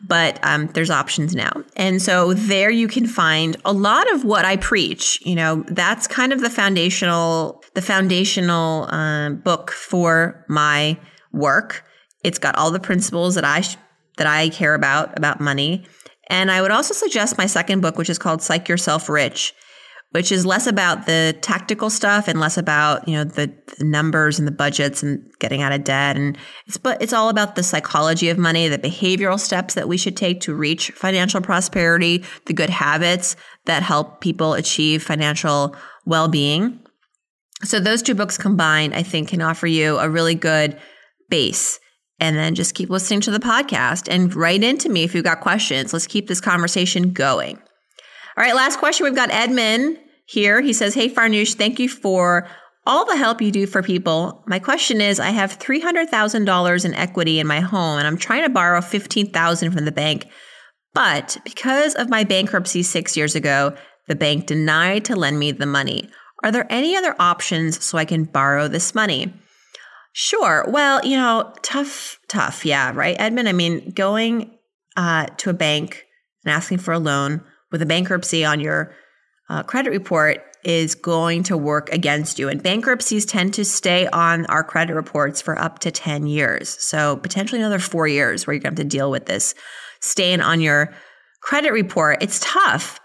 But 0.00 0.38
um, 0.44 0.68
there's 0.68 0.90
options 0.90 1.34
now. 1.34 1.64
And 1.74 2.00
so 2.00 2.32
there 2.32 2.70
you 2.70 2.86
can 2.86 3.08
find 3.08 3.56
a 3.64 3.72
lot 3.72 4.08
of 4.12 4.24
what 4.24 4.44
I 4.44 4.58
preach. 4.58 5.18
You 5.26 5.34
know, 5.34 5.64
that's 5.66 6.06
kind 6.06 6.32
of 6.32 6.40
the 6.40 6.50
foundational, 6.50 7.64
the 7.76 7.82
foundational 7.82 8.88
uh, 8.90 9.28
book 9.30 9.70
for 9.70 10.46
my 10.48 10.98
work. 11.30 11.84
It's 12.24 12.38
got 12.38 12.56
all 12.56 12.70
the 12.70 12.80
principles 12.80 13.34
that 13.34 13.44
I 13.44 13.62
that 14.16 14.26
I 14.26 14.48
care 14.48 14.74
about, 14.74 15.16
about 15.16 15.42
money. 15.42 15.86
And 16.30 16.50
I 16.50 16.62
would 16.62 16.70
also 16.70 16.94
suggest 16.94 17.36
my 17.36 17.44
second 17.44 17.82
book, 17.82 17.98
which 17.98 18.08
is 18.08 18.18
called 18.18 18.40
Psych 18.40 18.66
Yourself 18.66 19.10
Rich, 19.10 19.54
which 20.12 20.32
is 20.32 20.46
less 20.46 20.66
about 20.66 21.04
the 21.04 21.36
tactical 21.42 21.90
stuff 21.90 22.28
and 22.28 22.40
less 22.40 22.56
about, 22.56 23.06
you 23.06 23.14
know, 23.14 23.24
the, 23.24 23.54
the, 23.78 23.84
numbers 23.84 24.38
and 24.38 24.48
the 24.48 24.52
budgets 24.52 25.02
and 25.02 25.30
getting 25.38 25.60
out 25.60 25.72
of 25.72 25.84
debt. 25.84 26.16
And 26.16 26.38
it's, 26.66 26.78
but 26.78 27.02
it's 27.02 27.12
all 27.12 27.28
about 27.28 27.56
the 27.56 27.62
psychology 27.62 28.30
of 28.30 28.38
money, 28.38 28.68
the 28.68 28.78
behavioral 28.78 29.38
steps 29.38 29.74
that 29.74 29.86
we 29.86 29.98
should 29.98 30.16
take 30.16 30.40
to 30.40 30.54
reach 30.54 30.92
financial 30.92 31.42
prosperity, 31.42 32.24
the 32.46 32.54
good 32.54 32.70
habits 32.70 33.36
that 33.66 33.82
help 33.82 34.22
people 34.22 34.54
achieve 34.54 35.02
financial 35.02 35.76
well-being. 36.06 36.80
So 37.64 37.80
those 37.80 38.02
two 38.02 38.14
books 38.14 38.36
combined, 38.36 38.94
I 38.94 39.02
think 39.02 39.28
can 39.28 39.42
offer 39.42 39.66
you 39.66 39.98
a 39.98 40.08
really 40.08 40.34
good 40.34 40.78
base 41.30 41.80
and 42.20 42.36
then 42.36 42.54
just 42.54 42.74
keep 42.74 42.90
listening 42.90 43.20
to 43.22 43.30
the 43.30 43.38
podcast 43.38 44.08
and 44.10 44.34
write 44.34 44.62
into 44.62 44.88
me 44.88 45.04
if 45.04 45.14
you've 45.14 45.24
got 45.24 45.40
questions. 45.40 45.92
Let's 45.92 46.06
keep 46.06 46.28
this 46.28 46.40
conversation 46.40 47.12
going. 47.12 47.56
All 47.56 48.44
right, 48.44 48.54
last 48.54 48.78
question. 48.78 49.04
We've 49.04 49.14
got 49.14 49.30
Edmund 49.30 49.98
here. 50.26 50.60
He 50.60 50.72
says, 50.72 50.94
Hey, 50.94 51.08
Farnoosh, 51.08 51.54
thank 51.54 51.78
you 51.78 51.88
for 51.88 52.48
all 52.86 53.04
the 53.04 53.16
help 53.16 53.42
you 53.42 53.50
do 53.50 53.66
for 53.66 53.82
people. 53.82 54.44
My 54.46 54.58
question 54.58 55.00
is 55.00 55.18
I 55.18 55.30
have 55.30 55.58
$300,000 55.58 56.84
in 56.84 56.94
equity 56.94 57.40
in 57.40 57.46
my 57.46 57.60
home 57.60 57.98
and 57.98 58.06
I'm 58.06 58.16
trying 58.16 58.44
to 58.44 58.50
borrow 58.50 58.80
15000 58.80 59.72
from 59.72 59.84
the 59.84 59.92
bank. 59.92 60.26
But 60.94 61.36
because 61.44 61.94
of 61.94 62.08
my 62.08 62.24
bankruptcy 62.24 62.82
six 62.82 63.16
years 63.16 63.34
ago, 63.34 63.74
the 64.06 64.14
bank 64.14 64.46
denied 64.46 65.04
to 65.06 65.16
lend 65.16 65.38
me 65.38 65.52
the 65.52 65.66
money. 65.66 66.08
Are 66.46 66.52
there 66.52 66.66
any 66.70 66.94
other 66.94 67.16
options 67.18 67.84
so 67.84 67.98
I 67.98 68.04
can 68.04 68.22
borrow 68.22 68.68
this 68.68 68.94
money? 68.94 69.34
Sure. 70.12 70.64
Well, 70.68 71.04
you 71.04 71.16
know, 71.16 71.52
tough, 71.62 72.20
tough. 72.28 72.64
Yeah, 72.64 72.92
right, 72.94 73.16
Edmund. 73.18 73.48
I 73.48 73.52
mean, 73.52 73.90
going 73.90 74.56
uh, 74.96 75.26
to 75.38 75.50
a 75.50 75.52
bank 75.52 76.06
and 76.44 76.52
asking 76.54 76.78
for 76.78 76.92
a 76.92 77.00
loan 77.00 77.42
with 77.72 77.82
a 77.82 77.86
bankruptcy 77.86 78.44
on 78.44 78.60
your 78.60 78.94
uh, 79.50 79.64
credit 79.64 79.90
report 79.90 80.40
is 80.62 80.94
going 80.94 81.42
to 81.42 81.56
work 81.56 81.92
against 81.92 82.38
you. 82.38 82.48
And 82.48 82.62
bankruptcies 82.62 83.26
tend 83.26 83.52
to 83.54 83.64
stay 83.64 84.06
on 84.06 84.46
our 84.46 84.62
credit 84.62 84.94
reports 84.94 85.42
for 85.42 85.58
up 85.58 85.80
to 85.80 85.90
10 85.90 86.28
years. 86.28 86.68
So 86.80 87.16
potentially 87.16 87.60
another 87.60 87.80
four 87.80 88.06
years 88.06 88.46
where 88.46 88.54
you're 88.54 88.60
going 88.60 88.76
to 88.76 88.82
have 88.82 88.88
to 88.88 88.96
deal 88.96 89.10
with 89.10 89.26
this 89.26 89.56
staying 89.98 90.42
on 90.42 90.60
your 90.60 90.94
credit 91.42 91.72
report. 91.72 92.22
It's 92.22 92.38
tough. 92.38 93.00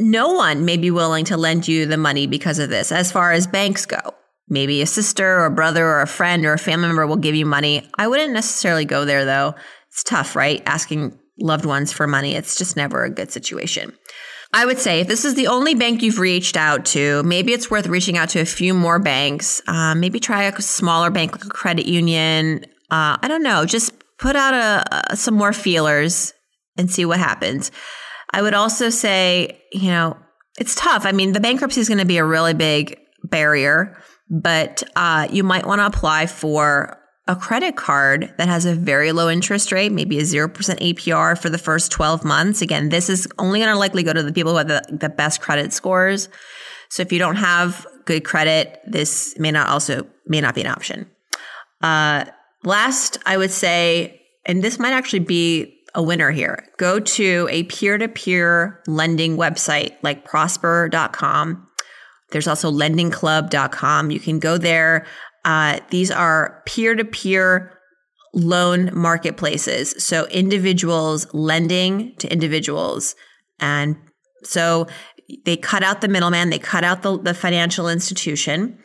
No 0.00 0.32
one 0.32 0.64
may 0.64 0.78
be 0.78 0.90
willing 0.90 1.26
to 1.26 1.36
lend 1.36 1.68
you 1.68 1.84
the 1.84 1.98
money 1.98 2.26
because 2.26 2.58
of 2.58 2.70
this, 2.70 2.90
as 2.90 3.12
far 3.12 3.32
as 3.32 3.46
banks 3.46 3.84
go. 3.84 3.98
Maybe 4.48 4.80
a 4.80 4.86
sister 4.86 5.40
or 5.40 5.44
a 5.44 5.50
brother 5.50 5.86
or 5.86 6.00
a 6.00 6.06
friend 6.06 6.44
or 6.44 6.54
a 6.54 6.58
family 6.58 6.88
member 6.88 7.06
will 7.06 7.16
give 7.16 7.34
you 7.34 7.44
money. 7.46 7.88
I 7.98 8.08
wouldn't 8.08 8.32
necessarily 8.32 8.86
go 8.86 9.04
there 9.04 9.24
though. 9.24 9.54
It's 9.88 10.02
tough, 10.02 10.34
right? 10.34 10.62
Asking 10.66 11.18
loved 11.38 11.66
ones 11.66 11.92
for 11.92 12.06
money. 12.06 12.34
It's 12.34 12.56
just 12.56 12.76
never 12.76 13.04
a 13.04 13.10
good 13.10 13.30
situation. 13.30 13.92
I 14.52 14.66
would 14.66 14.78
say 14.78 15.00
if 15.00 15.06
this 15.06 15.24
is 15.24 15.34
the 15.34 15.46
only 15.46 15.74
bank 15.74 16.02
you've 16.02 16.18
reached 16.18 16.56
out 16.56 16.84
to, 16.86 17.22
maybe 17.22 17.52
it's 17.52 17.70
worth 17.70 17.86
reaching 17.86 18.16
out 18.16 18.30
to 18.30 18.40
a 18.40 18.44
few 18.44 18.74
more 18.74 18.98
banks. 18.98 19.62
Um, 19.68 20.00
maybe 20.00 20.18
try 20.18 20.44
a 20.44 20.62
smaller 20.62 21.10
bank 21.10 21.32
like 21.32 21.44
a 21.44 21.48
credit 21.48 21.86
union. 21.86 22.64
Uh, 22.90 23.18
I 23.22 23.28
don't 23.28 23.44
know. 23.44 23.64
Just 23.66 23.92
put 24.18 24.34
out 24.34 24.54
a, 24.54 25.12
a, 25.12 25.16
some 25.16 25.34
more 25.34 25.52
feelers 25.52 26.32
and 26.76 26.90
see 26.90 27.04
what 27.04 27.20
happens. 27.20 27.70
I 28.32 28.42
would 28.42 28.54
also 28.54 28.90
say, 28.90 29.60
you 29.72 29.88
know, 29.88 30.16
it's 30.58 30.74
tough. 30.74 31.06
I 31.06 31.12
mean, 31.12 31.32
the 31.32 31.40
bankruptcy 31.40 31.80
is 31.80 31.88
going 31.88 31.98
to 31.98 32.06
be 32.06 32.18
a 32.18 32.24
really 32.24 32.54
big 32.54 32.98
barrier 33.24 33.96
but 34.30 34.84
uh, 34.94 35.26
you 35.30 35.42
might 35.42 35.66
want 35.66 35.80
to 35.80 35.86
apply 35.86 36.26
for 36.26 36.96
a 37.26 37.34
credit 37.36 37.76
card 37.76 38.32
that 38.38 38.48
has 38.48 38.64
a 38.64 38.74
very 38.74 39.12
low 39.12 39.28
interest 39.28 39.72
rate, 39.72 39.92
maybe 39.92 40.18
a 40.18 40.22
0% 40.22 40.48
APR 40.54 41.36
for 41.36 41.50
the 41.50 41.58
first 41.58 41.92
12 41.92 42.24
months. 42.24 42.62
Again, 42.62 42.88
this 42.88 43.10
is 43.10 43.28
only 43.38 43.58
going 43.58 43.72
to 43.72 43.78
likely 43.78 44.02
go 44.02 44.12
to 44.12 44.22
the 44.22 44.32
people 44.32 44.52
who 44.52 44.58
have 44.58 44.68
the, 44.68 44.82
the 44.88 45.08
best 45.08 45.40
credit 45.40 45.72
scores. 45.72 46.28
So 46.88 47.02
if 47.02 47.12
you 47.12 47.18
don't 47.18 47.36
have 47.36 47.86
good 48.04 48.24
credit, 48.24 48.80
this 48.86 49.38
may 49.38 49.50
not 49.50 49.68
also 49.68 50.06
may 50.26 50.40
not 50.40 50.54
be 50.54 50.62
an 50.62 50.68
option. 50.68 51.10
Uh, 51.82 52.24
last, 52.64 53.18
I 53.26 53.36
would 53.36 53.50
say, 53.50 54.22
and 54.46 54.62
this 54.62 54.78
might 54.78 54.92
actually 54.92 55.20
be 55.20 55.79
a 55.94 56.02
winner 56.02 56.30
here. 56.30 56.66
Go 56.78 57.00
to 57.00 57.48
a 57.50 57.64
peer-to-peer 57.64 58.82
lending 58.86 59.36
website 59.36 59.96
like 60.02 60.24
prosper.com 60.24 61.66
there's 62.30 62.48
also 62.48 62.70
lendingclub.com. 62.70 64.10
You 64.10 64.20
can 64.20 64.38
go 64.38 64.58
there. 64.58 65.06
Uh, 65.44 65.80
these 65.90 66.10
are 66.10 66.62
peer 66.66 66.94
to 66.94 67.04
peer 67.04 67.76
loan 68.32 68.90
marketplaces. 68.94 70.02
So 70.02 70.26
individuals 70.26 71.26
lending 71.32 72.14
to 72.16 72.32
individuals. 72.32 73.16
And 73.58 73.96
so 74.44 74.86
they 75.44 75.56
cut 75.56 75.82
out 75.82 76.00
the 76.00 76.08
middleman, 76.08 76.50
they 76.50 76.58
cut 76.58 76.84
out 76.84 77.02
the, 77.02 77.18
the 77.18 77.34
financial 77.34 77.88
institution. 77.88 78.78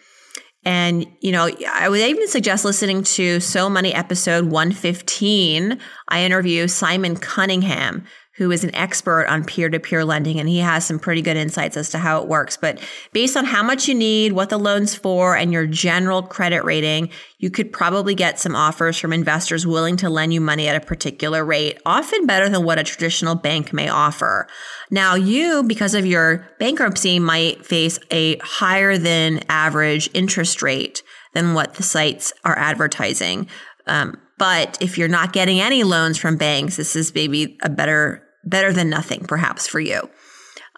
And, 0.66 1.06
you 1.22 1.32
know, 1.32 1.48
I 1.72 1.88
would 1.88 2.00
even 2.00 2.28
suggest 2.28 2.66
listening 2.66 3.04
to 3.04 3.40
So 3.40 3.70
Money 3.70 3.94
episode 3.94 4.46
115. 4.46 5.80
I 6.10 6.24
interview 6.24 6.68
Simon 6.68 7.16
Cunningham, 7.16 8.04
who 8.38 8.52
is 8.52 8.66
an 8.66 8.76
expert 8.76 9.28
on 9.28 9.46
peer 9.46 9.70
to 9.70 9.80
peer 9.80 10.04
lending, 10.04 10.40
and 10.40 10.50
he 10.50 10.60
has 10.60 10.86
some 10.86 11.00
pretty 11.00 11.22
good 11.22 11.38
insights 11.38 11.78
as 11.78 11.90
to 11.90 11.98
how 11.98 12.22
it 12.22 12.28
works. 12.28 12.58
But 12.58 12.80
based 13.14 13.38
on 13.38 13.46
how 13.46 13.64
much 13.64 13.88
you 13.88 13.96
need, 13.96 14.34
what 14.34 14.50
the 14.50 14.60
loan's 14.60 14.94
for, 14.94 15.38
and 15.38 15.54
your 15.54 15.66
general 15.66 16.22
credit 16.22 16.66
rating, 16.66 17.10
you 17.40 17.50
could 17.50 17.72
probably 17.72 18.14
get 18.14 18.40
some 18.40 18.56
offers 18.56 18.98
from 18.98 19.14
investors 19.14 19.66
willing 19.66 19.96
to 19.98 20.10
lend 20.10 20.34
you 20.34 20.42
money 20.42 20.68
at 20.68 20.76
a 20.76 20.86
particular 20.86 21.46
rate, 21.46 21.80
often 21.86 22.26
better 22.26 22.50
than 22.50 22.66
what 22.66 22.80
a 22.80 22.84
traditional 22.84 23.36
bank 23.36 23.72
may 23.72 23.88
offer. 23.88 24.48
Now, 24.92 25.16
you, 25.16 25.64
because 25.64 25.94
of 25.94 26.06
your 26.06 26.46
bankruptcy, 26.60 27.20
might 27.20 27.66
face 27.66 28.00
a 28.12 28.38
higher 28.40 28.98
than 28.98 29.44
average 29.48 30.10
interest 30.14 30.62
rate 30.62 31.04
than 31.34 31.54
what 31.54 31.76
the 31.76 31.84
sites 31.84 32.34
are 32.44 32.58
advertising. 32.58 33.48
Um, 33.88 34.20
but 34.38 34.78
if 34.82 34.98
you're 34.98 35.08
not 35.08 35.32
getting 35.32 35.62
any 35.62 35.84
loans 35.84 36.18
from 36.18 36.36
banks, 36.36 36.76
this 36.76 36.96
is 36.96 37.14
maybe 37.16 37.58
a 37.62 37.70
better 37.70 38.25
better 38.46 38.72
than 38.72 38.90
nothing, 38.90 39.26
perhaps 39.26 39.68
for 39.68 39.80
you. 39.80 40.10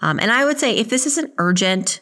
Um, 0.01 0.19
and 0.19 0.31
I 0.31 0.45
would 0.45 0.59
say 0.59 0.75
if 0.75 0.89
this 0.89 1.05
isn't 1.05 1.33
urgent, 1.37 2.01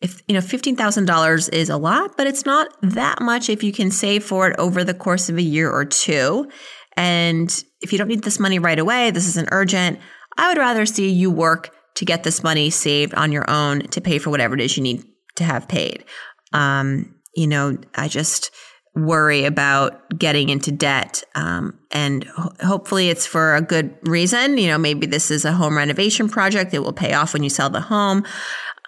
if 0.00 0.22
you 0.26 0.34
know 0.34 0.40
fifteen 0.40 0.76
thousand 0.76 1.06
dollars 1.06 1.48
is 1.48 1.68
a 1.68 1.76
lot, 1.76 2.16
but 2.16 2.26
it's 2.26 2.44
not 2.44 2.68
that 2.82 3.20
much 3.20 3.48
if 3.48 3.62
you 3.62 3.72
can 3.72 3.90
save 3.90 4.24
for 4.24 4.48
it 4.48 4.56
over 4.58 4.84
the 4.84 4.94
course 4.94 5.28
of 5.28 5.36
a 5.36 5.42
year 5.42 5.70
or 5.70 5.84
two. 5.84 6.48
And 6.96 7.64
if 7.80 7.92
you 7.92 7.98
don't 7.98 8.08
need 8.08 8.24
this 8.24 8.40
money 8.40 8.58
right 8.58 8.78
away, 8.78 9.10
this 9.10 9.28
isn't 9.28 9.48
urgent. 9.52 9.98
I 10.36 10.48
would 10.48 10.58
rather 10.58 10.86
see 10.86 11.10
you 11.10 11.30
work 11.30 11.70
to 11.94 12.04
get 12.04 12.22
this 12.22 12.42
money 12.42 12.70
saved 12.70 13.14
on 13.14 13.32
your 13.32 13.48
own 13.50 13.80
to 13.88 14.00
pay 14.00 14.18
for 14.18 14.30
whatever 14.30 14.54
it 14.54 14.60
is 14.60 14.76
you 14.76 14.82
need 14.82 15.04
to 15.36 15.44
have 15.44 15.68
paid. 15.68 16.04
Um, 16.52 17.14
you 17.34 17.46
know, 17.46 17.78
I 17.94 18.08
just 18.08 18.50
worry 18.94 19.44
about 19.44 20.18
getting 20.18 20.50
into 20.50 20.70
debt. 20.70 21.22
Um, 21.34 21.78
and 21.90 22.24
ho- 22.24 22.52
hopefully 22.62 23.08
it's 23.08 23.26
for 23.26 23.54
a 23.54 23.62
good 23.62 23.96
reason. 24.02 24.58
You 24.58 24.68
know, 24.68 24.78
maybe 24.78 25.06
this 25.06 25.30
is 25.30 25.44
a 25.44 25.52
home 25.52 25.76
renovation 25.76 26.28
project. 26.28 26.74
It 26.74 26.80
will 26.80 26.92
pay 26.92 27.14
off 27.14 27.32
when 27.32 27.42
you 27.42 27.50
sell 27.50 27.70
the 27.70 27.80
home. 27.80 28.24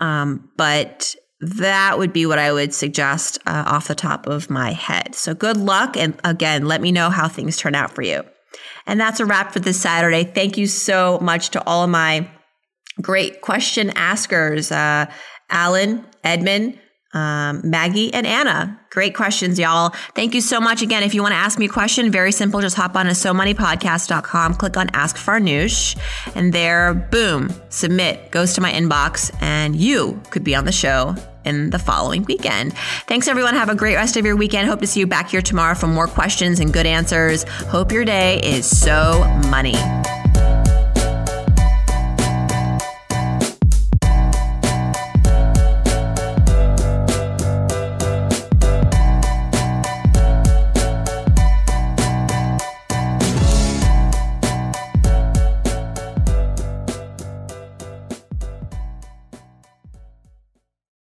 Um, 0.01 0.51
but 0.57 1.15
that 1.41 1.99
would 1.99 2.13
be 2.13 2.27
what 2.27 2.39
I 2.39 2.53
would 2.53 2.75
suggest 2.75 3.39
uh, 3.47 3.65
off 3.67 3.89
the 3.89 3.95
top 3.95 4.27
of 4.27 4.51
my 4.51 4.73
head. 4.73 5.15
So 5.15 5.35
good 5.35 5.57
luck. 5.57 5.97
And 5.97 6.19
again, 6.25 6.67
let 6.67 6.81
me 6.81 6.93
know 6.93 7.11
how 7.11 7.29
things 7.29 7.57
turn 7.57 7.75
out 7.75 7.95
for 7.95 8.03
you. 8.03 8.25
And 8.87 9.01
that's 9.01 9.21
a 9.21 9.27
wrap 9.27 9.53
for 9.53 9.61
this 9.61 9.81
Saturday. 9.81 10.25
Thank 10.25 10.59
you 10.59 10.67
so 10.67 11.19
much 11.21 11.51
to 11.51 11.67
all 11.67 11.85
of 11.85 11.91
my 11.91 12.29
great 13.01 13.41
question 13.41 13.91
askers, 13.97 14.71
uh, 14.71 15.07
Alan, 15.51 16.05
Edmund, 16.23 16.79
um, 17.15 17.63
Maggie 17.65 18.13
and 18.13 18.27
Anna. 18.27 18.79
Great 18.91 19.15
questions, 19.15 19.59
y'all. 19.59 19.91
Thank 20.15 20.35
you 20.35 20.41
so 20.41 20.61
much. 20.61 20.83
Again, 20.83 21.03
if 21.03 21.15
you 21.15 21.23
want 21.23 21.33
to 21.33 21.39
ask 21.39 21.59
me 21.59 21.67
a 21.67 21.69
question, 21.69 22.11
very 22.11 22.31
simple. 22.31 22.61
Just 22.61 22.77
hop 22.77 22.95
on 22.97 23.07
to 23.07 23.13
SoMoneyPodcast.com, 23.13 24.55
click 24.55 24.77
on 24.77 24.89
Ask 24.93 25.17
Farnoosh, 25.17 25.99
and 26.35 26.53
there, 26.53 26.95
boom, 26.95 27.53
submit, 27.71 28.31
goes 28.31 28.53
to 28.55 28.61
my 28.61 28.73
inbox, 28.73 29.35
and 29.41 29.75
you 29.75 30.21
could 30.31 30.45
be 30.45 30.55
on 30.55 30.65
the 30.65 30.73
show 30.73 31.17
in 31.45 31.71
the 31.71 31.79
following 31.79 32.25
weekend. 32.25 32.73
Thanks, 33.07 33.29
everyone. 33.29 33.55
Have 33.55 33.69
a 33.69 33.75
great 33.75 33.97
rest 33.97 34.17
of 34.17 34.25
your 34.25 34.37
weekend. 34.37 34.69
Hope 34.69 34.81
to 34.81 34.87
see 34.87 35.01
you 35.01 35.07
back 35.07 35.31
here 35.31 35.43
tomorrow 35.43 35.75
for 35.75 35.87
more 35.87 36.07
questions 36.07 36.61
and 36.61 36.73
good 36.73 36.87
answers. 36.87 37.45
Hope 37.69 37.93
your 37.93 38.05
day 38.05 38.41
is 38.41 38.67
so 38.67 39.25
money. 39.51 39.75